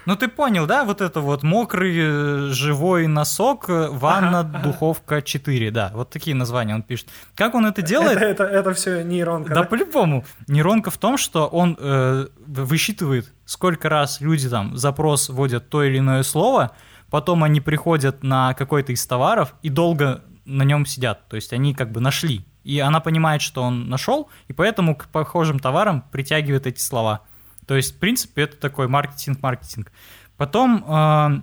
[0.06, 5.20] Ну ты понял, да, вот это вот мокрый э, живой носок, э, ванна, ага, духовка
[5.20, 7.08] 4, да, вот такие названия он пишет.
[7.34, 8.16] Как он это делает?
[8.16, 9.48] Это, это, это все нейронка.
[9.48, 9.66] Да, да?
[9.66, 10.24] по-любому.
[10.46, 15.98] Нейронка в том, что он э, высчитывает, сколько раз люди там запрос вводят то или
[15.98, 16.70] иное слово,
[17.10, 21.28] потом они приходят на какой-то из товаров и долго на нем сидят.
[21.28, 22.46] То есть они как бы нашли.
[22.62, 27.22] И она понимает, что он нашел, и поэтому к похожим товарам притягивает эти слова.
[27.66, 29.92] То есть, в принципе, это такой маркетинг-маркетинг.
[30.36, 31.40] Потом э,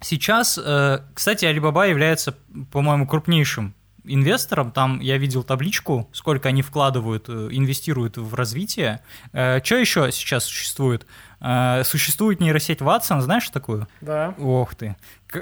[0.00, 2.34] сейчас, э, кстати, Alibaba является,
[2.72, 4.70] по-моему, крупнейшим инвестором.
[4.70, 9.00] Там я видел табличку, сколько они вкладывают, э, инвестируют в развитие.
[9.32, 11.06] Э, что еще сейчас существует?
[11.84, 13.86] Существует нейросеть Watson, знаешь такую?
[14.00, 14.34] Да.
[14.38, 14.96] Ох ты.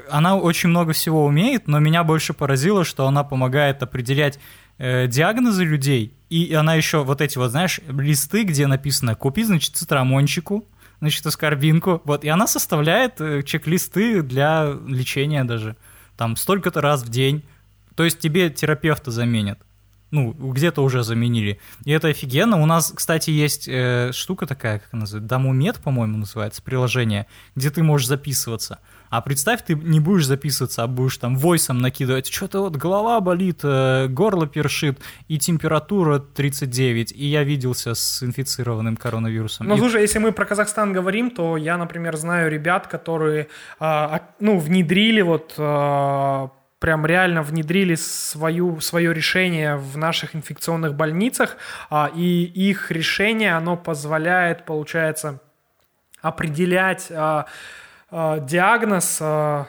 [0.09, 4.37] Она очень много всего умеет, но меня больше поразило, что она помогает определять
[4.77, 10.67] диагнозы людей, и она еще вот эти вот, знаешь, листы, где написано «Купи, значит, цитрамончику»,
[10.99, 15.75] значит, аскорбинку, вот, и она составляет э, чек-листы для лечения даже.
[16.17, 17.43] там столько-то раз в день.
[17.95, 19.59] То есть тебе терапевта заменят.
[20.11, 21.59] Ну, где-то уже заменили.
[21.83, 22.61] И это офигенно.
[22.61, 27.69] У нас, кстати, есть э, штука такая, как она называется, Домумед, по-моему, называется, приложение, где
[27.69, 28.79] ты можешь записываться.
[29.09, 33.59] А представь, ты не будешь записываться, а будешь там войсом накидывать, что-то вот голова болит,
[33.63, 39.67] э, горло першит, и температура 39, и я виделся с инфицированным коронавирусом.
[39.67, 39.79] Ну, и...
[39.79, 43.47] слушай, если мы про Казахстан говорим, то я, например, знаю ребят, которые,
[43.79, 46.47] э, ну, внедрили вот э,
[46.79, 51.57] прям реально внедрили свою, свое решение в наших инфекционных больницах,
[51.89, 55.41] а, и их решение, оно позволяет, получается,
[56.21, 57.07] определять
[58.17, 59.21] а, а, диагноз,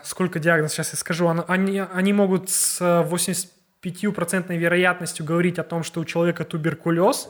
[0.09, 6.01] сколько диагноз, сейчас я скажу, они, они могут с 85% вероятностью говорить о том, что
[6.01, 7.29] у человека туберкулез,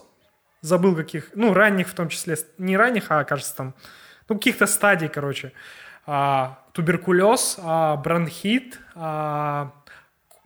[0.60, 3.74] забыл каких, ну, ранних в том числе, не ранних, а, кажется, там,
[4.28, 5.52] ну, каких-то стадий, короче,
[6.72, 7.58] туберкулез,
[8.04, 8.78] бронхит,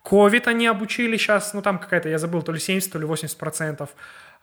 [0.02, 3.36] ковид они обучили сейчас, ну там какая-то, я забыл, то ли 70, то ли 80
[3.38, 3.90] процентов.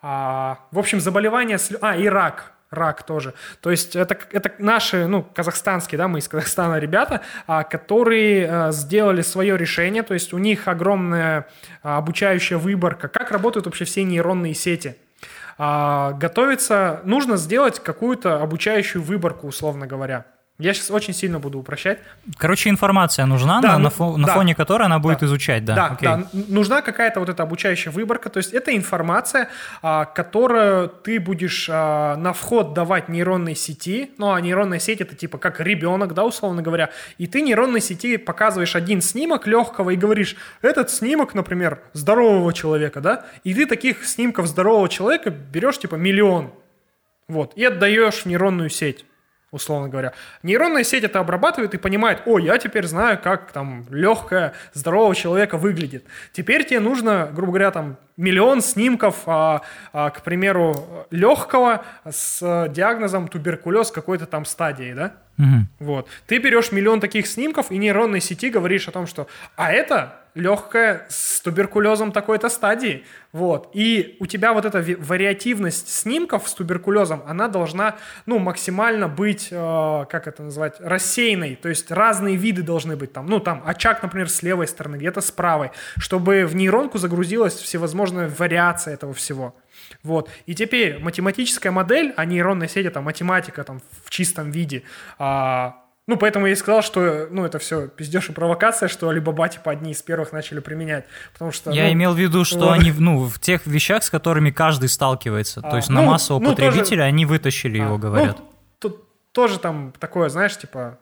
[0.02, 3.34] А, в общем, заболевания, а, и рак, рак тоже.
[3.62, 8.72] То есть это, это наши, ну, казахстанские, да, мы из Казахстана ребята, а, которые а,
[8.72, 11.48] сделали свое решение, то есть у них огромная
[11.84, 14.98] а, обучающая выборка, как работают вообще все нейронные сети.
[15.58, 20.26] А, готовится, нужно сделать какую-то обучающую выборку, условно говоря.
[20.60, 22.00] Я сейчас очень сильно буду упрощать.
[22.36, 25.64] Короче, информация нужна, да, на, на, фо, да, на фоне которой она будет да, изучать,
[25.64, 25.76] да?
[25.76, 26.08] Да, окей.
[26.08, 29.50] да, нужна какая-то вот эта обучающая выборка, то есть это информация,
[29.84, 35.16] а, которую ты будешь а, на вход давать нейронной сети, ну а нейронная сеть это
[35.16, 36.90] типа как ребенок, да, условно говоря,
[37.20, 43.00] и ты нейронной сети показываешь один снимок легкого и говоришь, этот снимок, например, здорового человека,
[43.00, 46.52] да, и ты таких снимков здорового человека берешь типа миллион,
[47.28, 49.06] вот, и отдаешь в нейронную сеть
[49.52, 50.14] условно говоря.
[50.44, 55.58] Нейронная сеть это обрабатывает и понимает, о, я теперь знаю, как там легкая, здорового человека
[55.58, 56.06] выглядит.
[56.34, 59.62] Теперь тебе нужно, грубо говоря, там миллион снимков, а,
[59.94, 65.14] а, к примеру, легкого с диагнозом туберкулез какой-то там стадии, да?
[65.38, 65.86] Угу.
[65.86, 66.08] Вот.
[66.26, 71.06] Ты берешь миллион таких снимков и нейронной сети говоришь о том, что а это легкая
[71.10, 73.04] с туберкулезом такой-то стадии.
[73.32, 73.70] Вот.
[73.74, 80.06] И у тебя вот эта вариативность снимков с туберкулезом, она должна, ну, максимально быть, э,
[80.10, 81.56] как это назвать, рассеянной.
[81.56, 83.26] То есть разные виды должны быть там.
[83.26, 88.30] Ну, там очаг, например, с левой стороны, где-то с правой, чтобы в нейронку загрузилась всевозможная
[88.30, 89.56] вариация этого всего.
[90.04, 90.30] Вот.
[90.46, 94.84] И теперь математическая модель, а нейронная сеть— это математика там, в чистом виде.
[95.18, 99.50] А, ну, поэтому я и сказал, что, ну, это все пиздеж и провокация, что Alibaba,
[99.50, 101.72] типа, одни из первых начали применять, потому что...
[101.72, 102.72] Я ну, имел в виду, что вот.
[102.72, 106.42] они, ну, в тех вещах, с которыми каждый сталкивается, а, то есть ну, на массового
[106.42, 107.02] ну, потребителя тоже...
[107.02, 108.38] они вытащили а, его, говорят.
[108.40, 108.46] Ну,
[108.80, 110.98] тут тоже там такое, знаешь, типа,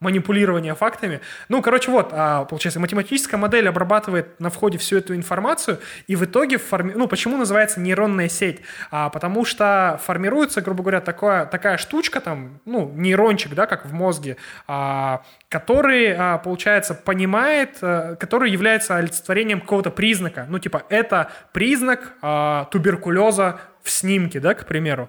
[0.00, 1.20] манипулирования фактами.
[1.48, 6.24] Ну, короче, вот, а, получается, математическая модель обрабатывает на входе всю эту информацию, и в
[6.24, 6.92] итоге, форми...
[6.94, 8.60] ну, почему называется нейронная сеть?
[8.92, 13.92] А, потому что формируется, грубо говоря, такое, такая штучка, там, ну, нейрончик, да, как в
[13.92, 14.36] мозге,
[14.68, 20.46] а, который, а, получается, понимает, а, который является олицетворением какого-то признака.
[20.48, 25.08] Ну, типа, это признак а, туберкулеза в снимке, да, к примеру.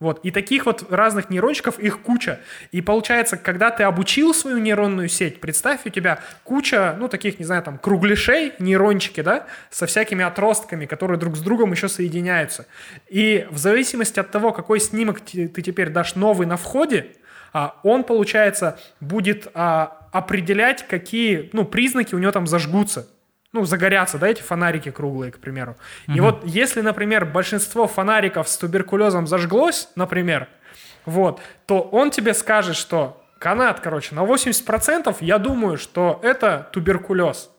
[0.00, 0.20] Вот.
[0.22, 2.38] И таких вот разных нейрончиков, их куча.
[2.70, 7.44] И получается, когда ты обучил свою нейронную сеть, представь, у тебя куча, ну, таких, не
[7.44, 12.66] знаю, там, кругляшей, нейрончики, да, со всякими отростками, которые друг с другом еще соединяются.
[13.08, 17.08] И в зависимости от того, какой снимок ты теперь дашь новый на входе,
[17.52, 23.08] а, он, получается, будет а, определять, какие, ну, признаки у него там зажгутся
[23.52, 25.76] ну, загорятся, да, эти фонарики круглые, к примеру.
[26.06, 26.16] Угу.
[26.16, 30.48] И вот если, например, большинство фонариков с туберкулезом зажглось, например,
[31.06, 37.50] вот, то он тебе скажет, что канат, короче, на 80% я думаю, что это туберкулез.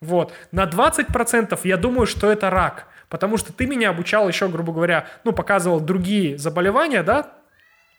[0.00, 0.32] Вот.
[0.52, 2.86] На 20% я думаю, что это рак.
[3.08, 7.32] Потому что ты меня обучал еще, грубо говоря, ну, показывал другие заболевания, да,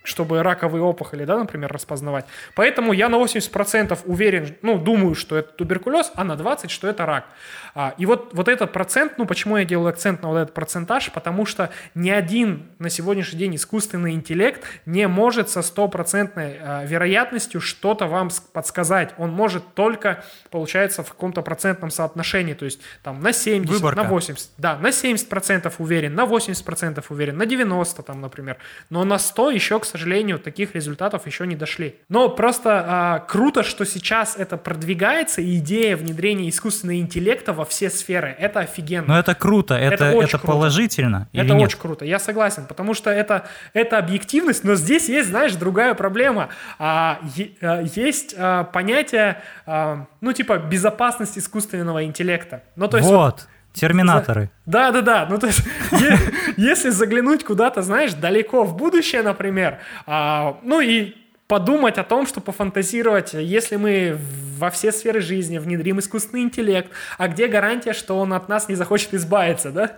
[0.06, 2.26] чтобы раковые опухоли, да, например, распознавать.
[2.56, 7.06] Поэтому я на 80% уверен, ну, думаю, что это туберкулез, а на 20%, что это
[7.06, 7.26] рак.
[7.74, 11.12] А, и вот, вот этот процент, ну, почему я делаю акцент на вот этот процентаж,
[11.12, 17.60] потому что ни один на сегодняшний день искусственный интеллект не может со стопроцентной а, вероятностью
[17.60, 19.14] что-то вам подсказать.
[19.18, 24.04] Он может только, получается, в каком-то процентном соотношении, то есть там на 70, Выборка.
[24.04, 28.58] на 80, да, на 70% уверен, на 80% уверен, на 90% там, например,
[28.90, 31.96] но на 100 еще, к сожалению, таких результатов еще не дошли.
[32.10, 37.90] Но просто а, круто, что сейчас это продвигается, и идея внедрения искусственного интеллекта во все
[37.90, 38.36] сферы.
[38.38, 39.08] Это офигенно.
[39.08, 40.48] Но это круто, это, это, это круто.
[40.48, 41.30] положительно.
[41.34, 45.54] Это или очень круто, я согласен, потому что это, это объективность, но здесь есть, знаешь,
[45.54, 46.50] другая проблема.
[46.80, 47.20] А,
[47.62, 52.64] а, есть а, понятие, а, ну, типа, безопасность искусственного интеллекта.
[52.76, 53.48] Ну, то есть, вот.
[53.76, 54.50] Терминаторы.
[54.66, 55.28] Да, да, да.
[55.30, 55.62] Ну, то есть,
[56.58, 61.14] если заглянуть куда-то, знаешь, далеко в будущее, например, а, ну и
[61.48, 64.18] подумать о том, что пофантазировать, если мы
[64.58, 68.76] во все сферы жизни внедрим искусственный интеллект, а где гарантия, что он от нас не
[68.76, 69.92] захочет избавиться, да?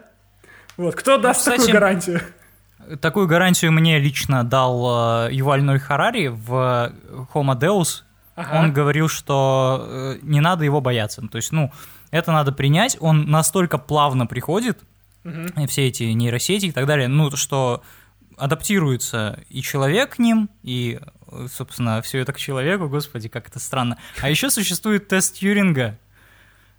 [0.76, 2.22] Вот, кто даст ну, Кстати, такую гарантию?
[3.02, 6.94] Такую гарантию мне лично дал э, Юваль Ной Харари в
[7.34, 8.04] Homo Deus.
[8.36, 8.60] Ага.
[8.60, 11.22] Он говорил, что э, не надо его бояться.
[11.28, 11.72] То есть, ну,
[12.12, 12.98] это надо принять.
[13.00, 14.80] Он настолько плавно приходит,
[15.24, 15.68] угу.
[15.68, 17.84] все эти нейросети и так далее, ну, что
[18.38, 21.00] адаптируется и человек к ним, и,
[21.52, 23.98] собственно, все это к человеку, господи, как это странно.
[24.22, 25.98] А еще существует тест Тьюринга.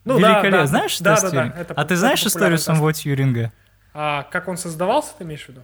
[0.05, 0.51] Ну, Великолепно.
[0.51, 0.67] Да, да.
[0.67, 1.55] Знаешь да, тест да, Тьюринга?
[1.55, 3.53] Да, это, а ты знаешь историю самого Тьюринга?
[3.93, 5.63] А как он создавался, ты имеешь в виду?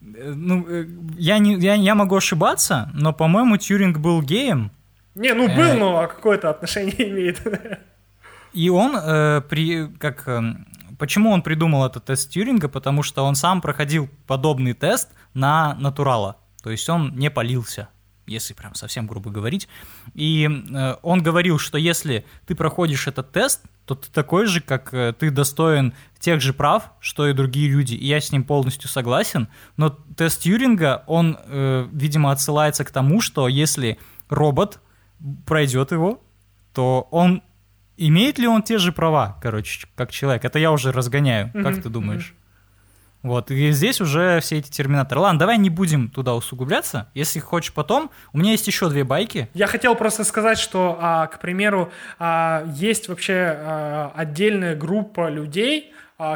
[0.00, 0.86] Ну, э,
[1.18, 4.70] я, не, я, я могу ошибаться, но, по-моему, Тьюринг был геем.
[5.14, 7.40] Не, ну был, э, но какое-то отношение имеет.
[8.52, 10.40] И он э, при как э,
[10.98, 12.68] почему он придумал этот тест Тьюринга?
[12.68, 17.88] Потому что он сам проходил подобный тест на натурала, то есть он не полился,
[18.26, 19.68] если прям совсем грубо говорить.
[20.14, 24.94] И э, он говорил, что если ты проходишь этот тест, то ты такой же, как
[24.94, 27.94] э, ты достоин тех же прав, что и другие люди.
[27.94, 29.48] И я с ним полностью согласен.
[29.76, 34.80] Но тест Тьюринга, он, э, видимо, отсылается к тому, что если робот
[35.46, 36.22] пройдет его,
[36.72, 37.42] то он
[38.08, 40.44] имеет ли он те же права, короче, как человек?
[40.44, 41.50] Это я уже разгоняю.
[41.52, 41.62] Mm-hmm.
[41.62, 42.34] Как ты думаешь?
[42.34, 42.40] Mm-hmm.
[43.22, 45.20] Вот, и здесь уже все эти терминаторы.
[45.20, 47.08] Ладно, давай не будем туда усугубляться.
[47.12, 49.50] Если хочешь потом, у меня есть еще две байки.
[49.52, 55.92] Я хотел просто сказать, что, а, к примеру, а, есть вообще а, отдельная группа людей,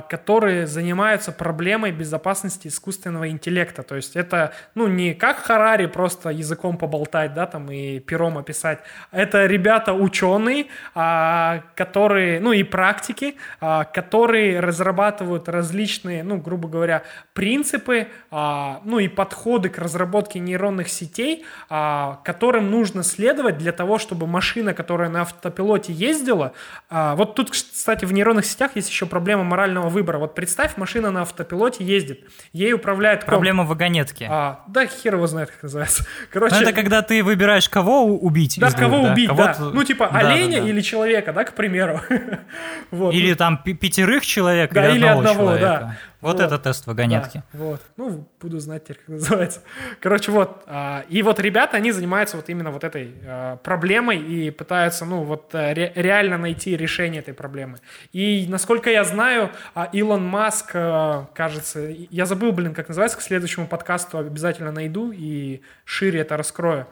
[0.08, 3.82] которые занимаются проблемой безопасности искусственного интеллекта.
[3.82, 8.78] То есть это, ну, не как Харари просто языком поболтать, да, там и пером описать.
[9.10, 17.02] Это ребята ученые, а, которые, ну, и практики, а, которые разрабатывают различные, ну, грубо говоря,
[17.34, 24.72] принципы, ну, и подходы к разработке нейронных сетей, которым нужно следовать для того, чтобы машина,
[24.72, 26.52] которая на автопилоте ездила,
[26.90, 30.18] вот тут, кстати, в нейронных сетях есть еще проблема морального морального выбора.
[30.18, 32.20] Вот представь, машина на автопилоте ездит,
[32.52, 33.20] ей управляет...
[33.20, 33.30] Комп.
[33.30, 34.28] Проблема в вагонетке.
[34.30, 36.04] А, да, хер его знает, как называется.
[36.32, 36.54] Короче...
[36.54, 38.58] Но это когда ты выбираешь, кого убить.
[38.58, 39.56] Да, кого двух, убить, да.
[39.58, 39.70] да.
[39.72, 40.68] Ну, типа, да, оленя да, да.
[40.68, 42.00] или человека, да, к примеру.
[42.90, 43.14] вот.
[43.14, 45.78] Или там пятерых человек, да, или одного, или одного человека.
[45.80, 45.96] Да.
[46.24, 47.42] Вот, вот это тест вагонетки.
[47.52, 47.82] Да, вот.
[47.98, 49.60] Ну, буду знать теперь, как называется.
[50.00, 50.62] Короче, вот.
[50.66, 55.22] А, и вот ребята, они занимаются вот именно вот этой а, проблемой и пытаются, ну,
[55.22, 57.78] вот э, реально найти решение этой проблемы.
[58.12, 63.20] И, насколько я знаю, а, Илон Маск, э, кажется, я забыл, блин, как называется, к
[63.20, 66.86] следующему подкасту обязательно найду и шире это раскрою.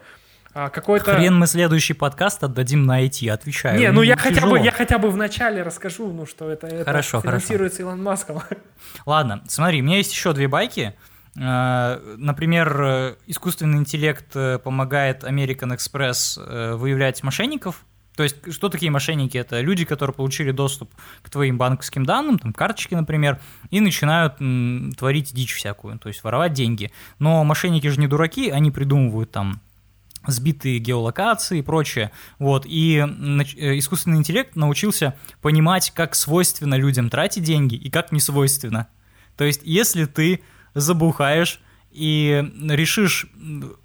[0.55, 1.15] А, какой-то...
[1.15, 3.79] Хрен мы следующий подкаст отдадим на IT, отвечаю.
[3.79, 6.85] Не, ну я хотя, бы, я хотя бы в начале расскажу, ну что это, это
[6.85, 7.95] хорошо, финансируется хорошо.
[7.95, 8.43] Илон Маском.
[9.07, 10.95] Ладно, смотри, у меня есть еще две байки.
[11.41, 17.87] Э, например, искусственный интеллект э, помогает American Express э, выявлять мошенников.
[18.15, 19.39] То есть, что такие мошенники?
[19.39, 24.93] Это люди, которые получили доступ к твоим банковским данным, там, карточки, например, и начинают м,
[24.99, 26.93] творить дичь всякую, то есть воровать деньги.
[27.19, 29.63] Но мошенники же не дураки, они придумывают там
[30.27, 32.13] сбитые геолокации и прочее.
[32.39, 32.65] Вот.
[32.67, 38.89] И э, искусственный интеллект научился понимать, как свойственно людям тратить деньги и как не свойственно.
[39.37, 40.43] То есть, если ты
[40.75, 43.27] забухаешь и решишь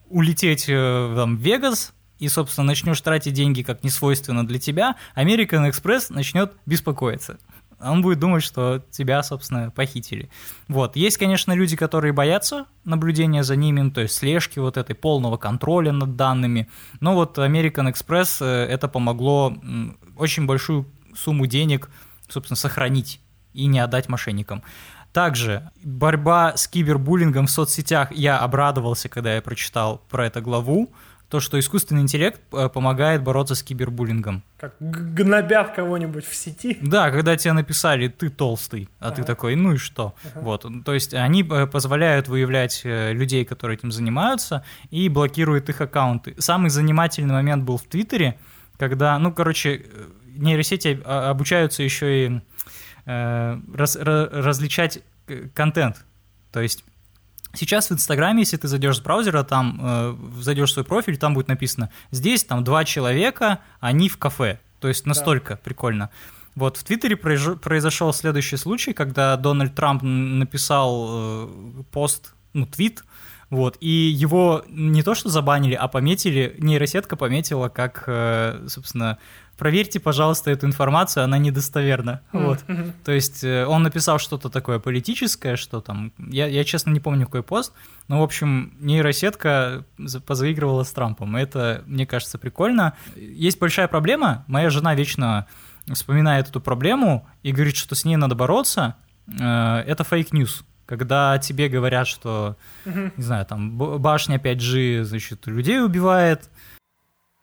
[0.10, 4.96] улететь э, там, в Вегас, и, собственно, начнешь тратить деньги как не свойственно для тебя,
[5.16, 7.38] American Express начнет беспокоиться
[7.80, 10.30] он будет думать, что тебя, собственно, похитили.
[10.68, 10.96] Вот.
[10.96, 15.38] Есть, конечно, люди, которые боятся наблюдения за ними, ну, то есть слежки вот этой, полного
[15.38, 16.70] контроля над данными.
[17.00, 19.56] Но вот American Express э, это помогло
[20.18, 21.90] очень большую сумму денег,
[22.28, 23.22] собственно, сохранить
[23.54, 24.64] и не отдать мошенникам.
[25.14, 28.12] Также борьба с кибербуллингом в соцсетях.
[28.12, 30.92] Я обрадовался, когда я прочитал про эту главу
[31.30, 34.44] то, что искусственный интеллект э, помогает бороться с кибербуллингом.
[34.58, 36.78] Как гнобят кого-нибудь в сети.
[36.82, 39.18] Да, когда тебе написали «ты толстый», а ага.
[39.18, 40.16] ты такой «ну и что?».
[40.24, 40.40] Ага.
[40.42, 45.82] Вот, то есть они э, позволяют выявлять э, людей, которые этим занимаются, и блокируют их
[45.82, 46.36] аккаунты.
[46.38, 48.40] Самый занимательный момент был в Твиттере,
[48.78, 49.86] когда, ну, короче,
[50.38, 52.42] нейросети а, обучаются еще и
[53.06, 55.00] э, раз, различать
[55.54, 56.06] контент.
[56.52, 56.86] То есть
[57.58, 61.34] Сейчас в Инстаграме, если ты зайдешь с браузера, там э, зайдешь в свой профиль, там
[61.34, 64.60] будет написано, здесь там два человека, они в кафе.
[64.80, 65.60] То есть настолько да.
[65.64, 66.10] прикольно.
[66.56, 71.50] Вот в Твиттере произошел следующий случай, когда Дональд Трамп написал э,
[71.92, 73.04] пост, ну, твит,
[73.50, 79.20] вот, и его не то что забанили, а пометили, нейросетка пометила как, э, собственно,
[79.58, 82.22] проверьте, пожалуйста, эту информацию, она недостоверна.
[82.34, 82.46] Mm-hmm.
[82.46, 82.60] Вот.
[83.06, 87.26] То есть э, он написал что-то такое политическое, что там, я, я честно не помню,
[87.26, 87.72] какой пост,
[88.10, 89.86] но, в общем, нейросетка
[90.26, 91.38] позаигрывала с Трампом.
[91.38, 92.96] Это, мне кажется, прикольно.
[93.16, 95.48] Есть большая проблема, моя жена вечно
[95.94, 98.96] вспоминает эту проблему и говорит, что с ней надо бороться.
[99.40, 103.12] Э, это fake news когда тебе говорят, что, угу.
[103.16, 106.50] не знаю, там башня 5G, значит, людей убивает.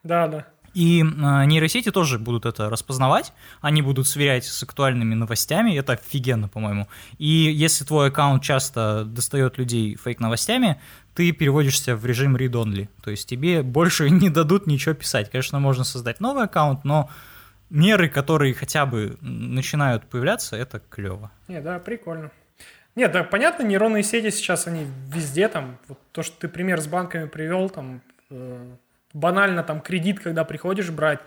[0.03, 0.47] Да, да.
[0.73, 6.49] И э, нейросети тоже будут это распознавать, они будут сверять с актуальными новостями, это офигенно,
[6.49, 6.89] по-моему.
[7.19, 10.81] И если твой аккаунт часто достает людей фейк-новостями,
[11.15, 15.31] ты переводишься в режим read-only, то есть тебе больше не дадут ничего писать.
[15.31, 17.09] Конечно, можно создать новый аккаунт, но
[17.71, 21.31] меры, которые хотя бы начинают появляться, это клево.
[21.47, 22.33] Не, да, прикольно.
[22.97, 26.87] Нет, да, понятно, нейронные сети сейчас, они везде, там, вот то, что ты пример с
[26.87, 28.77] банками привел, там, э,
[29.13, 31.19] банально, там, кредит, когда приходишь брать,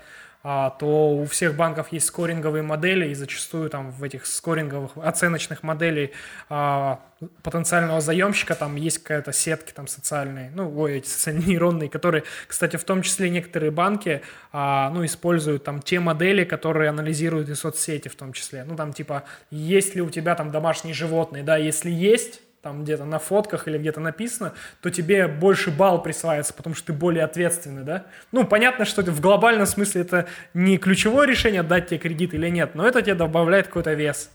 [0.79, 6.13] то у всех банков есть скоринговые модели, и зачастую там в этих скоринговых оценочных моделей
[6.47, 7.01] а,
[7.43, 12.77] потенциального заемщика там есть какая-то сетки там социальные, ну, ой, эти социальные нейронные, которые, кстати,
[12.77, 14.21] в том числе некоторые банки,
[14.53, 18.63] а, ну, используют там те модели, которые анализируют и соцсети в том числе.
[18.63, 23.05] Ну, там типа, есть ли у тебя там домашние животные, да, если есть, там где-то
[23.05, 24.51] на фотках или где-то написано,
[24.81, 28.03] то тебе больше балл присваивается, потому что ты более ответственный, да?
[28.33, 32.75] Ну, понятно, что в глобальном смысле это не ключевое решение, дать тебе кредит или нет,
[32.75, 34.31] но это тебе добавляет какой-то вес.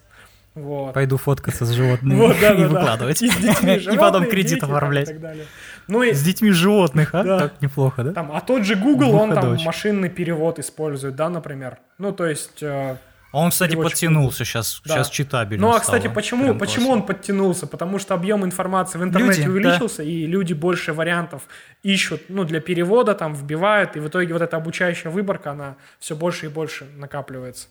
[0.55, 0.95] Вот.
[0.95, 3.21] Пойду фоткаться с животными вот, да, и да, выкладывать.
[3.21, 3.27] Да.
[3.27, 5.21] И, с детьми, животные, и потом кредит дети, оформлять.
[5.21, 5.33] Там,
[5.89, 6.15] ну, и...
[6.15, 7.23] С детьми животных, а?
[7.23, 7.39] Да.
[7.39, 8.13] Так неплохо, да?
[8.15, 11.77] Там, а тот же Google, Двух он там машинный перевод использует, да, например.
[11.99, 12.63] Ну, то есть...
[12.63, 12.97] Э,
[13.33, 14.95] он, кстати, подтянулся сейчас, да.
[14.95, 16.15] сейчас читабельно Ну, а, кстати, стало.
[16.15, 17.67] почему, Прям почему он подтянулся?
[17.67, 20.05] Потому что объем информации в интернете люди, увеличился, да.
[20.05, 21.43] и люди больше вариантов
[21.83, 26.15] ищут, ну, для перевода, там, вбивают, и в итоге вот эта обучающая выборка, она все
[26.15, 27.69] больше и больше накапливается.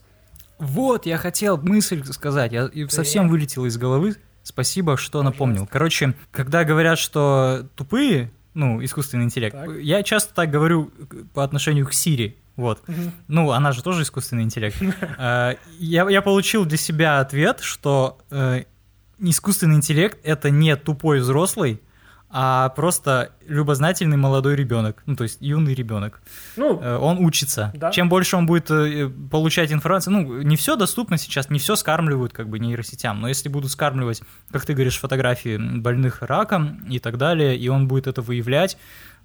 [0.57, 4.15] Вот, я хотел мысль сказать, я совсем вылетел из головы.
[4.43, 5.33] Спасибо, что Пожалуйста.
[5.33, 5.67] напомнил.
[5.67, 9.69] Короче, когда говорят, что тупые, ну, искусственный интеллект, так.
[9.77, 10.91] я часто так говорю
[11.33, 12.37] по отношению к Сири.
[12.55, 12.81] Вот.
[12.87, 13.11] Угу.
[13.27, 14.77] Ну, она же тоже искусственный интеллект.
[15.17, 18.63] Э, я, я получил для себя ответ, что э,
[19.19, 21.81] искусственный интеллект это не тупой взрослый,
[22.33, 26.21] а просто любознательный молодой ребенок, ну то есть юный ребенок.
[26.55, 27.71] Ну, э, он учится.
[27.75, 27.91] Да.
[27.91, 28.71] Чем больше он будет
[29.29, 33.49] получать информацию, ну не все доступно сейчас, не все скармливают как бы нейросетям, но если
[33.49, 38.21] будут скармливать, как ты говоришь, фотографии больных раком и так далее, и он будет это
[38.21, 38.77] выявлять,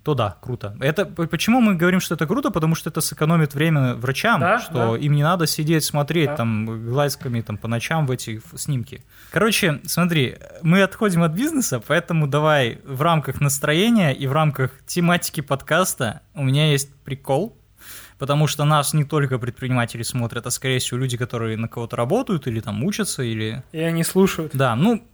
[0.07, 0.77] то да, круто.
[0.79, 4.93] Это почему мы говорим, что это круто, потому что это сэкономит время врачам, да, что
[4.93, 4.97] да.
[4.97, 6.37] им не надо сидеть смотреть да.
[6.37, 9.03] там глазками там по ночам в эти снимки.
[9.33, 15.41] Короче, смотри, мы отходим от бизнеса, поэтому давай в рамках настроения и в рамках тематики
[15.41, 17.59] подкаста у меня есть прикол,
[18.19, 22.47] потому что нас не только предприниматели смотрят, а скорее всего люди, которые на кого-то работают
[22.47, 23.63] или там учатся, или...
[23.73, 24.53] И они слушают.
[24.55, 25.07] Да, ну,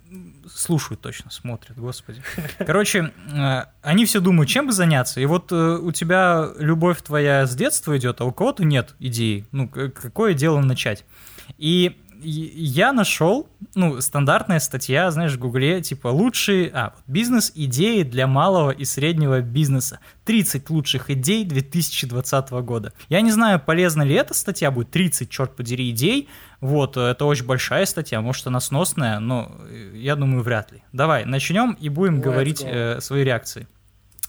[0.52, 2.22] слушают точно, смотрят, господи.
[2.58, 5.20] Короче, э, они все думают, чем бы заняться.
[5.20, 9.46] И вот э, у тебя любовь твоя с детства идет, а у кого-то нет идеи.
[9.52, 11.04] Ну, какое дело начать?
[11.58, 18.70] И я нашел, ну, стандартная статья, знаешь, в Гугле, типа, лучшие, а, бизнес-идеи для малого
[18.70, 20.00] и среднего бизнеса.
[20.24, 22.92] 30 лучших идей 2020 года.
[23.08, 26.28] Я не знаю, полезна ли эта статья будет, 30, черт подери, идей.
[26.60, 30.82] Вот, это очень большая статья, может, она сносная, но э, я думаю, вряд ли.
[30.92, 33.66] Давай, начнем и будем Let's говорить э, свои реакции.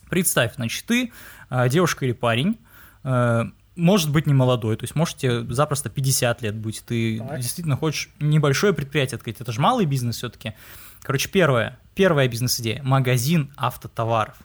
[0.09, 1.11] Представь, значит, ты
[1.49, 2.57] э, девушка или парень,
[3.03, 3.43] э,
[3.75, 7.39] может быть не молодой, то есть можете запросто 50 лет быть, ты так.
[7.39, 10.53] действительно хочешь небольшое предприятие открыть, это же малый бизнес все-таки.
[11.01, 14.37] Короче, первое, первая бизнес-идея, магазин автотоваров.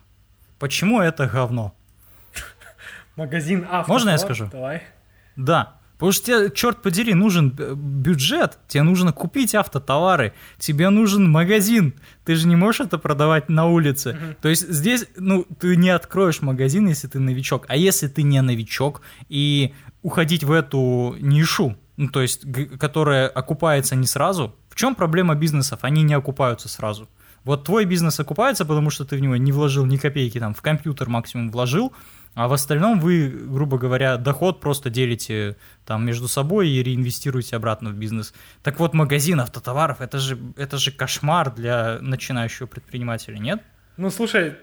[0.58, 1.74] Почему это говно?
[3.16, 3.88] Магазин автотоваров?
[3.88, 4.48] Можно я скажу?
[4.50, 4.82] Давай.
[5.36, 11.28] Да, Потому что тебе, черт подери, нужен э, бюджет, тебе нужно купить автотовары, тебе нужен
[11.28, 11.94] магазин,
[12.24, 14.10] ты же не можешь это продавать на улице.
[14.10, 14.36] Mm-hmm.
[14.40, 17.66] То есть здесь, ну, ты не откроешь магазин, если ты новичок.
[17.68, 22.44] А если ты не новичок и уходить в эту нишу, ну, то есть,
[22.78, 25.80] которая окупается не сразу, в чем проблема бизнесов?
[25.82, 27.08] Они не окупаются сразу.
[27.42, 30.62] Вот твой бизнес окупается, потому что ты в него не вложил ни копейки, там, в
[30.62, 31.92] компьютер максимум вложил,
[32.38, 37.90] А в остальном вы, грубо говоря, доход просто делите там между собой и реинвестируете обратно
[37.90, 38.32] в бизнес.
[38.62, 43.60] Так вот, магазин автотоваров это же, это же кошмар для начинающего предпринимателя, нет?
[43.96, 44.54] Ну, слушай,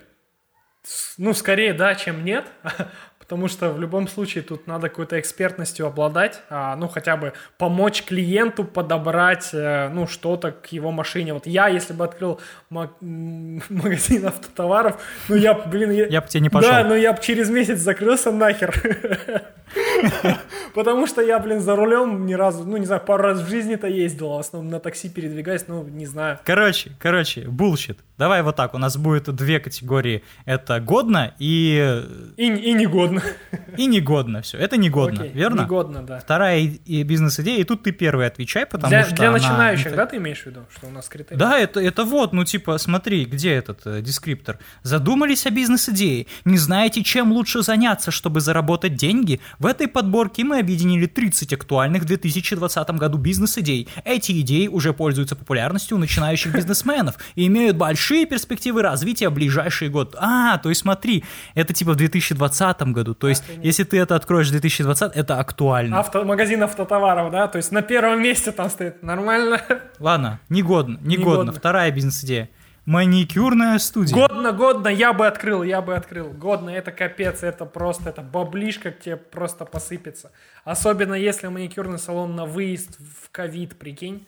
[1.18, 2.46] ну, скорее да, чем нет.
[3.28, 8.04] потому что в любом случае тут надо какой-то экспертностью обладать, а, ну, хотя бы помочь
[8.04, 11.34] клиенту подобрать, э, ну, что-то к его машине.
[11.34, 15.92] Вот я, если бы открыл магазин автотоваров, ну, я, блин...
[15.92, 16.70] Я, я бы тебе не пошел.
[16.70, 18.74] Да, но я бы через месяц закрылся нахер.
[20.74, 23.88] Потому что я, блин, за рулем ни разу, ну, не знаю, пару раз в жизни-то
[23.88, 26.40] ездил, а в основном на такси передвигаюсь, ну, не знаю.
[26.44, 28.00] Короче, короче, bullshit.
[28.18, 30.24] Давай вот так, у нас будет две категории.
[30.46, 32.04] Это годно и...
[32.38, 33.22] И, и негодно.
[33.78, 34.58] И негодно все.
[34.58, 35.62] Это негодно, Окей, верно?
[35.62, 36.20] Негодно, да.
[36.20, 39.38] Вторая и бизнес-идея, и тут ты первый отвечай, потому для, что Для она...
[39.38, 41.38] начинающих, да, ты имеешь в виду, что у нас критерий?
[41.38, 44.60] Да, это, это вот, ну, типа, смотри, где этот э, дескриптор.
[44.84, 49.42] Задумались о бизнес-идее, не знаете, чем лучше заняться, чтобы заработать деньги?
[49.60, 53.88] В этой подборке мы объединили 30 актуальных в 2020 году бизнес-идей.
[54.04, 59.90] Эти идеи уже пользуются популярностью у начинающих бизнесменов и имеют большие перспективы развития в ближайший
[59.90, 60.16] год.
[60.20, 63.14] А, то есть смотри, это типа в 2020 году.
[63.14, 63.66] То есть, Охренеть.
[63.66, 66.00] если ты это откроешь в 2020, это актуально.
[66.00, 67.48] Авто, магазин автотоваров, да?
[67.48, 69.02] То есть на первом месте там стоит.
[69.04, 69.62] Нормально?
[70.00, 71.08] Ладно, негодно, негодно.
[71.08, 71.52] негодно.
[71.54, 72.50] Вторая бизнес-идея.
[72.86, 74.16] Маникюрная студия.
[74.16, 76.30] Годно, годно, я бы открыл, я бы открыл.
[76.30, 80.32] Годно, это капец, это просто, это баблишка тебе просто посыпется.
[80.64, 84.28] Особенно если маникюрный салон на выезд в ковид, прикинь.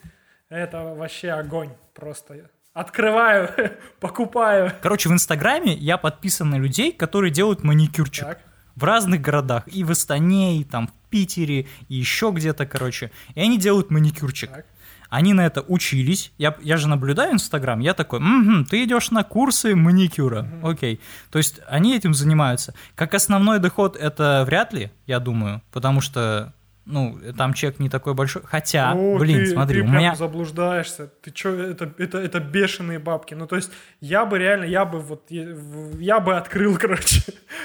[0.49, 2.49] Это вообще огонь просто.
[2.73, 3.49] Открываю,
[3.99, 4.71] покупаю.
[4.81, 8.25] Короче, в Инстаграме я подписан на людей, которые делают маникюрчик.
[8.25, 8.39] Так.
[8.75, 9.63] В разных городах.
[9.67, 13.11] И в Астане, и там в Питере, и еще где-то, короче.
[13.35, 14.51] И они делают маникюрчик.
[14.51, 14.65] Так.
[15.09, 16.31] Они на это учились.
[16.37, 20.47] Я, я же наблюдаю Инстаграм, я такой, угу, ты идешь на курсы маникюра.
[20.61, 20.69] Угу.
[20.69, 20.99] Окей.
[21.31, 22.73] То есть они этим занимаются.
[22.95, 26.53] Как основной доход это вряд ли, я думаю, потому что
[26.89, 28.41] ну, там чек не такой большой.
[28.45, 30.15] Хотя, ну, блин, ты, смотри, ты у меня...
[30.15, 31.11] заблуждаешься.
[31.21, 33.33] Ты что, это, это, это бешеные бабки.
[33.33, 37.21] Ну, то есть, я бы реально, я бы вот, я бы открыл, короче.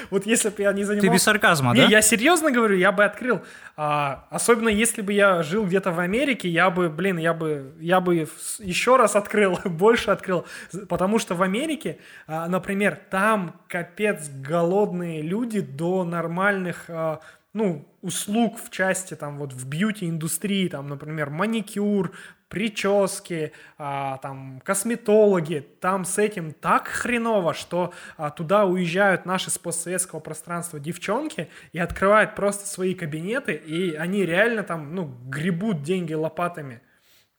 [0.09, 1.07] вот если бы я не занимался...
[1.07, 1.87] Ты без сарказма, не, да?
[1.87, 3.41] я серьезно говорю, я бы открыл.
[3.77, 8.01] А, особенно если бы я жил где-то в Америке, я бы, блин, я бы, я
[8.01, 8.27] бы
[8.59, 10.45] еще раз открыл, больше открыл.
[10.89, 11.97] Потому что в Америке,
[12.27, 17.21] а, например, там капец голодные люди до нормальных а,
[17.53, 22.11] ну, услуг в части, там, вот в бьюти-индустрии, там, например, маникюр,
[22.49, 29.57] прически, а, там, косметологи, там с этим так хреново, что а, туда уезжают наши с
[29.57, 36.13] постсоветского пространства девчонки и открывают просто свои кабинеты, и они реально там, ну, гребут деньги
[36.13, 36.81] лопатами.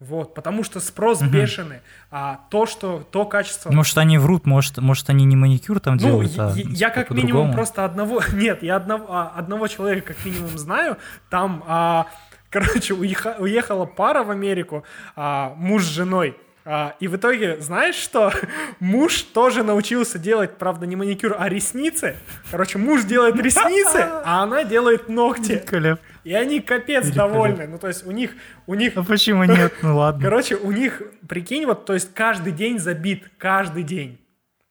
[0.00, 1.30] Вот, потому что спрос угу.
[1.30, 1.78] бешеный,
[2.10, 3.70] а то, что то качество.
[3.70, 7.10] Может, они врут, может, может, они не маникюр там ну, делают, а я, я как
[7.10, 10.98] минимум просто одного, нет, я одного, а, одного человека как минимум знаю.
[11.30, 12.06] Там, а,
[12.50, 14.82] короче, уеха, уехала пара в Америку,
[15.14, 16.36] а, муж с женой.
[16.66, 18.32] А, и в итоге, знаешь что?
[18.80, 22.16] Муж тоже научился делать, правда, не маникюр, а ресницы.
[22.50, 25.52] Короче, муж делает ресницы, а она делает ногти.
[25.52, 26.04] Великолепно.
[26.24, 27.66] И они капец довольны.
[27.66, 28.32] Ну, то есть у них...
[28.66, 28.94] У них...
[28.96, 29.74] А почему нет?
[29.82, 30.22] Ну ладно.
[30.22, 33.30] Короче, у них, прикинь, вот, то есть каждый день забит.
[33.36, 34.18] Каждый день.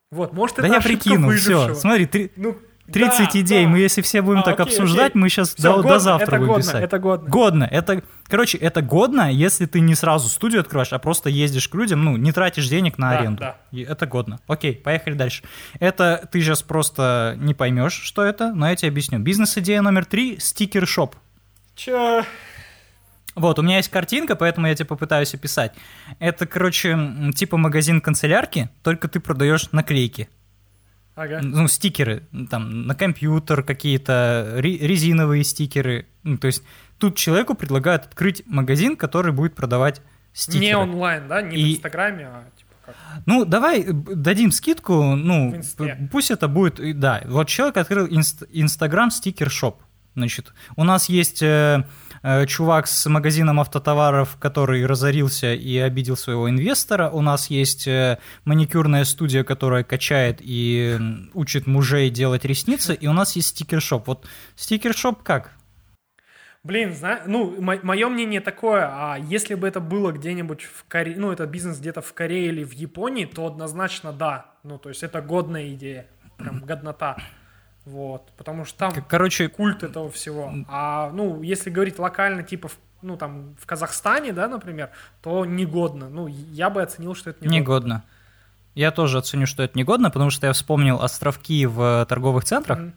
[0.09, 1.75] Вот, может, это Да я прикину, все.
[1.75, 2.31] Смотри, три...
[2.35, 2.57] Ну,
[2.91, 3.63] 30 да, идей.
[3.63, 3.69] Да.
[3.69, 5.21] Мы если все будем а, так окей, обсуждать, окей.
[5.21, 6.83] мы сейчас Все, до, годно, до завтра это будем годно, писать.
[6.83, 7.29] Это годно.
[7.29, 7.63] Годно.
[7.71, 12.03] Это, короче, это годно, если ты не сразу студию открываешь, а просто ездишь к людям,
[12.03, 13.41] ну, не тратишь денег на да, аренду.
[13.41, 13.57] Да.
[13.71, 14.39] это годно.
[14.47, 15.43] Окей, поехали дальше.
[15.79, 19.19] Это ты сейчас просто не поймешь, что это, но я тебе объясню.
[19.19, 21.15] Бизнес-идея номер три– стикер-шоп.
[21.75, 22.23] Чё?
[23.35, 25.73] Вот, у меня есть картинка, поэтому я тебе попытаюсь описать.
[26.19, 26.97] Это, короче,
[27.35, 30.29] типа магазин канцелярки, только ты продаешь наклейки.
[31.15, 31.41] Ага.
[31.43, 36.07] Ну, стикеры, там, на компьютер какие-то, резиновые стикеры.
[36.23, 36.63] Ну, то есть
[36.97, 40.01] тут человеку предлагают открыть магазин, который будет продавать
[40.33, 40.65] стикеры.
[40.65, 41.41] Не онлайн, да?
[41.41, 41.63] Не И...
[41.63, 42.95] в Инстаграме, а типа как?
[43.27, 45.61] Ну, давай дадим скидку, ну,
[46.11, 47.21] пусть это будет, да.
[47.25, 49.83] Вот человек открыл Инстаграм стикер-шоп.
[50.15, 51.85] Значит, у нас есть э,
[52.23, 57.09] э, чувак с магазином автотоваров, который разорился и обидел своего инвестора.
[57.09, 60.97] У нас есть э, маникюрная студия, которая качает и
[61.33, 62.95] учит мужей делать ресницы.
[62.95, 64.07] И у нас есть стикершоп.
[64.07, 65.51] Вот стикершоп как?
[66.63, 67.21] Блин, зна...
[67.25, 71.77] ну, мое мнение такое, а если бы это было где-нибудь в Корее, ну, это бизнес
[71.79, 74.45] где-то в Корее или в Японии, то однозначно да.
[74.63, 76.07] Ну, то есть это годная идея,
[76.37, 77.17] прям годнота.
[77.85, 80.53] Вот, потому что там Короче, культ этого всего.
[80.67, 84.89] А, ну, если говорить локально, типа, в, ну, там, в Казахстане, да, например,
[85.21, 86.09] то негодно.
[86.09, 87.59] Ну, я бы оценил, что это негодно.
[87.59, 88.03] Негодно.
[88.75, 92.79] Я тоже оценю, что это негодно, потому что я вспомнил островки в торговых центрах.
[92.79, 92.93] Mm-hmm.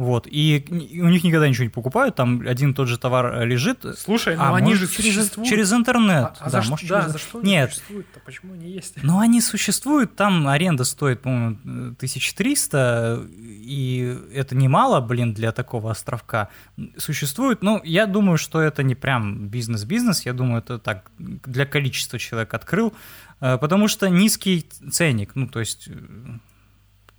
[0.00, 0.26] Вот.
[0.30, 3.84] И у них никогда ничего не покупают, там один и тот же товар э, лежит.
[3.98, 5.50] Слушай, ну а, они может, же через, существуют.
[5.50, 6.24] через интернет.
[6.24, 8.20] А, а да, за, может, да, через- за что они Нет, существуют-то?
[8.20, 8.94] Почему они есть?
[9.02, 11.58] но они существуют, там аренда стоит, по-моему,
[11.98, 16.48] 1300, и это немало, блин, для такого островка.
[16.96, 22.18] Существует, ну, я думаю, что это не прям бизнес-бизнес, я думаю, это так, для количества
[22.18, 22.94] человек открыл,
[23.42, 25.90] э, потому что низкий ценник, ну, то есть...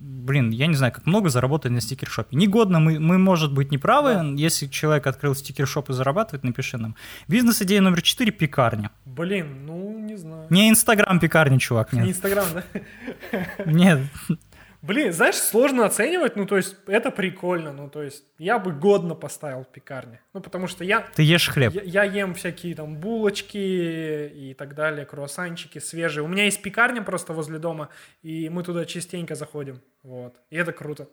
[0.02, 2.36] Блин, я не знаю, как много заработать на стикершопе.
[2.36, 4.14] Негодно, мы, мы, может быть, не правы.
[4.14, 4.24] Да.
[4.36, 6.96] Если человек открыл стикершоп и зарабатывает, напиши нам.
[7.28, 8.90] Бизнес-идея номер 4– пекарня.
[9.04, 10.46] Блин, ну, не знаю.
[10.50, 12.08] Не Инстаграм пекарни, чувак, Не нет.
[12.10, 12.64] Инстаграм, да?
[13.64, 14.00] Нет,
[14.82, 19.14] Блин, знаешь, сложно оценивать, ну, то есть, это прикольно, ну, то есть, я бы годно
[19.14, 20.18] поставил пекарни.
[20.34, 21.72] Ну, потому что я, ты ешь хлеб.
[21.72, 26.24] я, я ем всякие там булочки и так далее, круассанчики свежие.
[26.24, 27.90] У меня есть пекарня просто возле дома,
[28.22, 30.34] и мы туда частенько заходим, вот.
[30.50, 31.06] И это круто.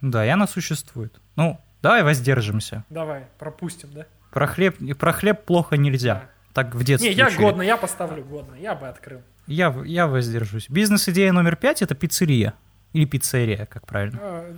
[0.00, 1.20] Да, и она существует.
[1.36, 2.84] Ну, давай воздержимся.
[2.90, 4.06] Давай, пропустим, да?
[4.32, 6.28] Про хлеб, про хлеб плохо нельзя.
[6.54, 7.40] Так в детстве Не, я учили.
[7.42, 9.22] годно, я поставлю годно, я бы открыл.
[9.50, 10.68] Я, я воздержусь.
[10.70, 12.54] Бизнес-идея номер пять– это пиццерия.
[12.92, 14.18] Или пиццерия, как правильно.
[14.20, 14.54] А,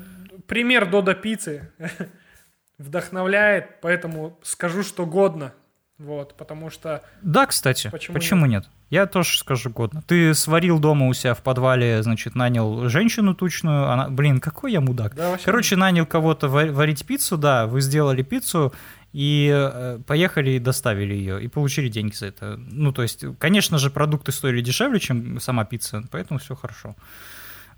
[0.47, 1.71] Пример Дода пиццы
[2.79, 5.53] вдохновляет, поэтому скажу, что годно.
[5.99, 8.69] Вот, потому что Да, кстати, Почему почему, нет?
[8.91, 10.03] Я тоже скажу годно.
[10.07, 13.89] Ты сварил дома у себя в подвале, значит, нанял женщину тучную.
[13.89, 15.15] Она, блин, какой я мудак.
[15.15, 15.39] Да.
[15.45, 18.73] Короче, нанял кого-то ва- варить пиццу, да, вы сделали пиццу,
[19.13, 22.57] и э, поехали и доставили ее, и получили деньги за это.
[22.57, 26.97] Ну, то есть, конечно же, продукты стоили дешевле, чем сама пицца, поэтому все хорошо.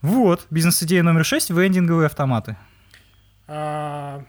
[0.02, 2.56] Вот, бизнес-идея номер 6– вендинговые автоматы.
[3.46, 4.22] А,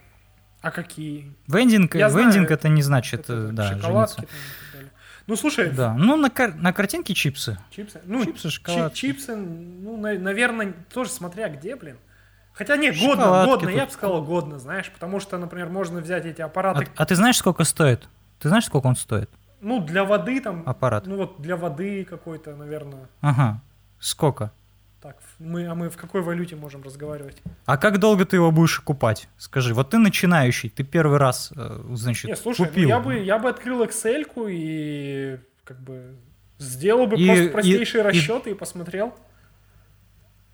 [0.61, 1.33] а какие?
[1.47, 4.37] Вендинг, Я знаю, вендинг это не значит, Это э, да, шоколадки жениться.
[4.71, 4.89] там.
[5.27, 7.57] Ну, слушай, Да, ну на, кар- на картинке чипсы.
[7.71, 7.99] чипсы.
[8.05, 8.95] Ну, Чипсы, чи- шоколадки.
[8.97, 11.97] чипсы, ну, наверное, тоже смотря где, блин.
[12.55, 13.75] Хотя нет, годно, годно, тут.
[13.77, 17.15] я бы сказал годно, знаешь, потому что, например, можно взять эти А, аппараты, а ты
[17.15, 18.07] знаешь, сколько стоит?
[18.39, 19.29] Ты знаешь, сколько он стоит?
[19.61, 21.05] ну, для воды там, Аппарат.
[21.07, 23.61] ну, вот для воды какой-то, наверное, Ага.
[23.99, 24.51] Сколько?
[25.01, 27.37] так, мы, а мы в какой валюте можем разговаривать?
[27.65, 29.27] А как долго ты его будешь окупать?
[29.37, 32.89] Скажи, вот ты начинающий, ты первый раз, э, значит, Не, слушай, ну, купил.
[32.89, 36.15] я, бы, я бы открыл excel и как бы
[36.57, 39.13] сделал бы И- просто и- простейшие и- расчеты и, посмотрел.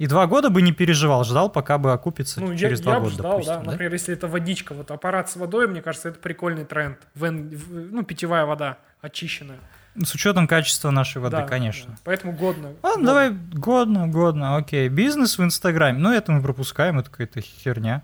[0.01, 2.99] И два года бы не переживал, ждал, пока бы окупится Ну, через я, два я
[2.99, 3.59] бы года, ждал, допустим, да.
[3.65, 3.71] да?
[3.71, 6.97] Например, если это водичка, вот аппарат с водой, мне кажется, это прикольный тренд.
[7.13, 9.59] Вен- в- ну, питьевая вода очищенная.
[10.03, 11.91] С учетом качества нашей воды, Да, конечно.
[11.91, 11.97] да.
[12.03, 12.69] Поэтому годно.
[12.81, 13.05] Ладно, годно.
[13.05, 14.89] давай годно, годно, окей.
[14.89, 18.01] Бизнес в Инстаграме, ну это мы пропускаем, это какая-то херня.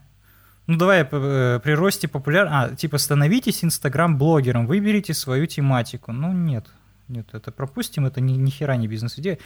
[0.67, 2.47] Ну давай э, при росте популяр...
[2.51, 6.11] А, типа становитесь Инстаграм-блогером, выберите свою тематику.
[6.11, 6.67] Ну нет,
[7.07, 9.37] нет, это пропустим, это ни, ни хера не бизнес-идея.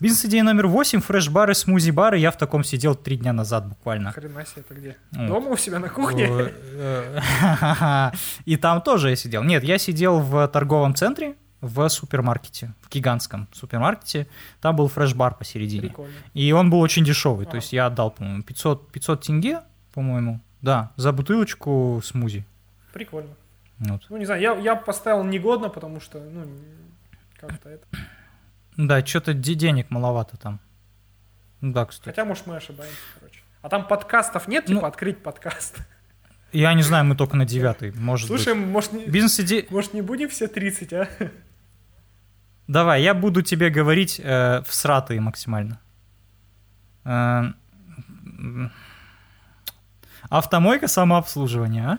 [0.00, 2.18] Бизнес-идея номер 8, фреш-бары, смузи-бары.
[2.18, 4.10] Я в таком сидел три дня назад буквально.
[4.10, 4.96] Хрена себе, это где?
[5.12, 5.28] Вот.
[5.28, 6.28] Дома у себя на кухне?
[6.28, 8.10] Э,
[8.44, 9.44] И там тоже я сидел.
[9.44, 14.26] Нет, я сидел в торговом центре, в супермаркете, в гигантском супермаркете.
[14.60, 15.88] Там был фреш-бар посередине.
[15.88, 16.12] Прикольно.
[16.34, 17.46] И он был очень дешевый.
[17.46, 17.50] А.
[17.50, 19.60] То есть я отдал, по-моему, 500, 500 тенге,
[19.94, 20.40] по-моему.
[20.62, 22.44] Да, за бутылочку смузи.
[22.92, 23.30] Прикольно.
[23.78, 24.02] Вот.
[24.08, 26.46] Ну, не знаю, я, я поставил негодно, потому что, ну,
[27.46, 27.86] как-то это.
[28.76, 30.60] Да, что-то денег маловато там.
[31.60, 32.06] Ну Да, кстати.
[32.06, 33.40] Хотя, может, мы ошибаемся, короче.
[33.62, 35.78] А там подкастов нет, Ну, типа, открыть подкаст?
[36.52, 38.66] Я не знаю, мы только на девятый, может Слушай, быть.
[38.66, 39.64] может, не, Бизнес-идея...
[39.70, 41.08] может, не будем все 30, а?
[42.68, 45.80] Давай, я буду тебе говорить э, всратые максимально.
[47.04, 47.44] Э,
[50.28, 51.98] автомойка самообслуживания, а?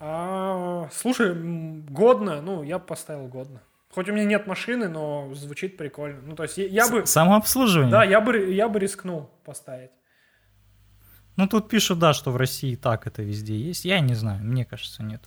[0.00, 3.60] А, слушай, годно, ну, я поставил годно.
[3.94, 6.20] Хоть у меня нет машины, но звучит прикольно.
[6.22, 7.90] Ну, то есть я, я бы, С- Самообслуживание?
[7.90, 9.90] да, я бы, я бы рискнул поставить.
[11.36, 13.84] Ну, тут пишут, да, что в России так это везде есть.
[13.84, 15.22] Я не знаю, мне кажется, нет.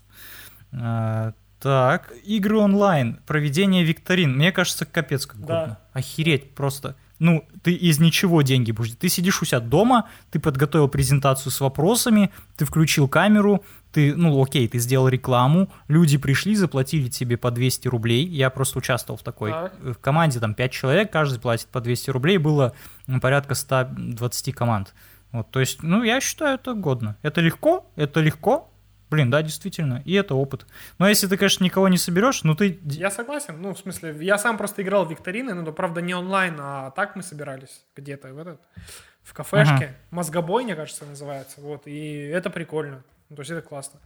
[0.74, 4.36] А, так, игры онлайн, проведение викторин.
[4.36, 5.60] Мне кажется, капец как Да.
[5.62, 5.80] годно.
[5.94, 6.96] Охереть просто.
[7.22, 8.96] Ну, ты из ничего деньги будешь.
[8.96, 14.42] Ты сидишь у себя дома, ты подготовил презентацию с вопросами, ты включил камеру, ты, ну,
[14.42, 18.26] окей, ты сделал рекламу, люди пришли, заплатили тебе по 200 рублей.
[18.26, 19.52] Я просто участвовал в такой.
[19.52, 19.74] Так.
[19.80, 22.74] В команде там 5 человек, каждый платит по 200 рублей, было
[23.22, 24.96] порядка 120 команд.
[25.32, 27.18] Вот, то есть, ну, я считаю, это годно.
[27.22, 28.71] Это легко, это легко.
[29.12, 30.66] Блин, да, действительно, и это опыт.
[30.98, 32.80] Но если ты, конечно, никого не соберешь, ну ты...
[32.86, 36.56] Я согласен, ну, в смысле, я сам просто играл в викторины, да, правда, не онлайн,
[36.58, 38.62] а так мы собирались где-то в этот,
[39.22, 39.98] в кафешке.
[40.12, 43.04] Мозгобой, мне кажется, называется, вот, и это прикольно.
[43.30, 44.00] Ну, то есть это классно.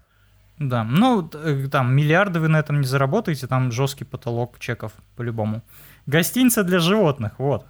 [0.57, 5.61] Да, ну, э, там, миллиарды вы на этом не заработаете, там жесткий потолок чеков по-любому.
[6.07, 7.67] Гостиница для животных, вот.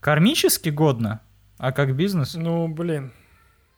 [0.00, 1.20] Кармически годно,
[1.58, 2.34] а как бизнес?
[2.34, 3.12] Ну, блин.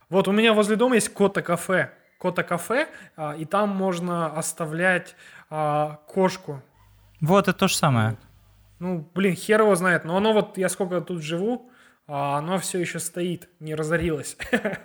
[0.08, 1.92] Вот у меня возле дома есть кота-кафе.
[2.18, 5.16] Кота-кафе, а, и там можно оставлять
[5.50, 6.62] а, кошку.
[7.20, 8.16] Вот, это то же самое.
[8.78, 10.04] Ну, блин, хер его знает.
[10.04, 11.70] Но оно вот, я сколько тут живу,
[12.06, 14.36] а оно все еще стоит, не разорилось.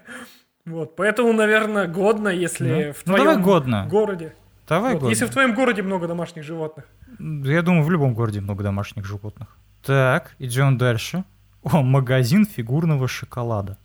[0.66, 4.34] Вот, поэтому, наверное, годно, если Ну, в ну, твоем городе.
[4.66, 5.10] Давай Вот.
[5.10, 6.86] Если в твоем городе много домашних животных.
[7.20, 9.58] Я думаю, в любом городе много домашних животных.
[9.86, 11.26] Так, идем дальше.
[11.64, 13.78] О, магазин фигурного шоколада.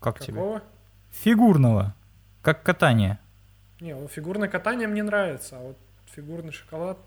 [0.00, 0.34] Как тебе?
[0.34, 0.62] Какого?
[1.10, 1.94] Фигурного.
[2.42, 3.18] Как катание.
[3.80, 5.78] Не, вот фигурное катание мне нравится, а вот
[6.14, 6.98] фигурный шоколад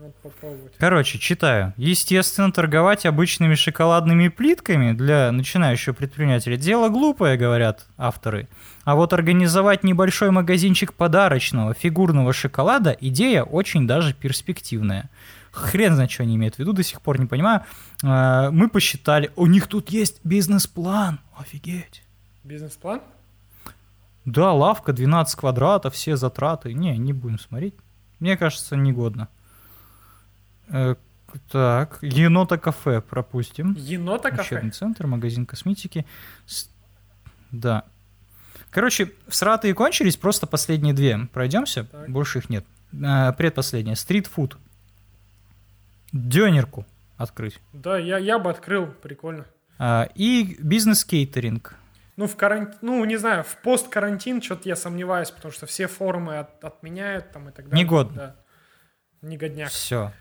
[0.00, 0.72] надо попробовать.
[0.78, 1.74] Короче, читаю.
[1.76, 8.48] Естественно, торговать обычными шоколадными плитками для начинающего предпринимателя дело глупое, говорят авторы.
[8.84, 15.10] А вот организовать небольшой магазинчик подарочного фигурного шоколада идея очень даже перспективная.
[15.52, 17.64] Хрен знает, что они имеют в виду, до сих пор не понимаю.
[18.02, 21.20] А, Мы посчитали, у них тут есть бизнес-план.
[21.36, 22.02] Офигеть.
[22.44, 23.02] Бизнес-план?
[24.30, 26.72] Да, лавка, 12 квадратов, все затраты.
[26.72, 27.74] Не, не будем смотреть.
[28.20, 29.28] Мне кажется, негодно.
[30.68, 30.94] Э,
[31.50, 33.74] так, енота кафе пропустим.
[33.78, 34.56] Енота кафе?
[34.56, 36.04] Учебный центр, магазин косметики.
[36.46, 36.68] С-
[37.50, 37.84] Да.
[38.70, 41.18] Короче, всратые кончились, просто последние две.
[41.32, 42.08] Пройдемся, Так.
[42.08, 42.64] больше их нет.
[43.04, 43.96] А, предпоследняя.
[43.96, 44.58] Стритфуд.
[46.12, 47.58] Дёнерку открыть.
[47.72, 49.46] Да, я, я бы открыл, прикольно.
[49.78, 51.74] А, и бизнес-кейтеринг.
[52.20, 56.40] Ну, в карантин, ну, не знаю, в пост-карантин что-то я сомневаюсь, потому что все форумы
[56.40, 57.82] от- отменяют там и так далее.
[57.82, 58.14] Негодно.
[59.22, 59.26] Да.
[59.26, 59.70] Негодняк.
[59.70, 60.12] Все.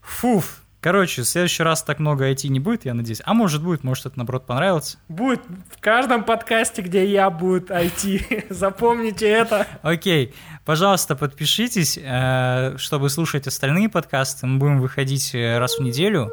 [0.00, 0.62] Фуф.
[0.80, 3.20] Короче, в следующий раз так много IT не будет, я надеюсь.
[3.24, 4.98] А может будет, может это наоборот понравится.
[5.08, 5.40] Будет
[5.76, 8.46] в каждом подкасте, где я, будет IT.
[8.50, 9.66] Запомните это.
[9.82, 10.32] Окей,
[10.64, 14.46] пожалуйста, подпишитесь, э, чтобы слушать остальные подкасты.
[14.46, 16.30] Мы будем выходить э, раз в неделю.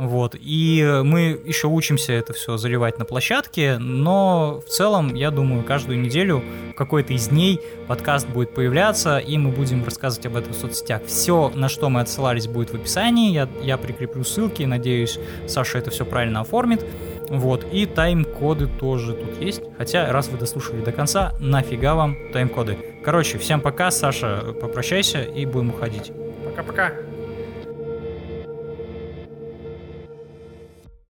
[0.00, 0.34] Вот.
[0.40, 6.00] И мы еще учимся это все заливать на площадке, но в целом, я думаю, каждую
[6.00, 6.42] неделю
[6.74, 11.02] какой-то из дней подкаст будет появляться, и мы будем рассказывать об этом в соцсетях.
[11.04, 13.30] Все, на что мы отсылались, будет в описании.
[13.30, 16.82] Я, я прикреплю ссылки, надеюсь, Саша это все правильно оформит.
[17.28, 19.60] Вот, и тайм-коды тоже тут есть.
[19.76, 22.78] Хотя, раз вы дослушали до конца, нафига вам тайм-коды.
[23.04, 26.10] Короче, всем пока, Саша, попрощайся и будем уходить.
[26.46, 26.94] Пока-пока.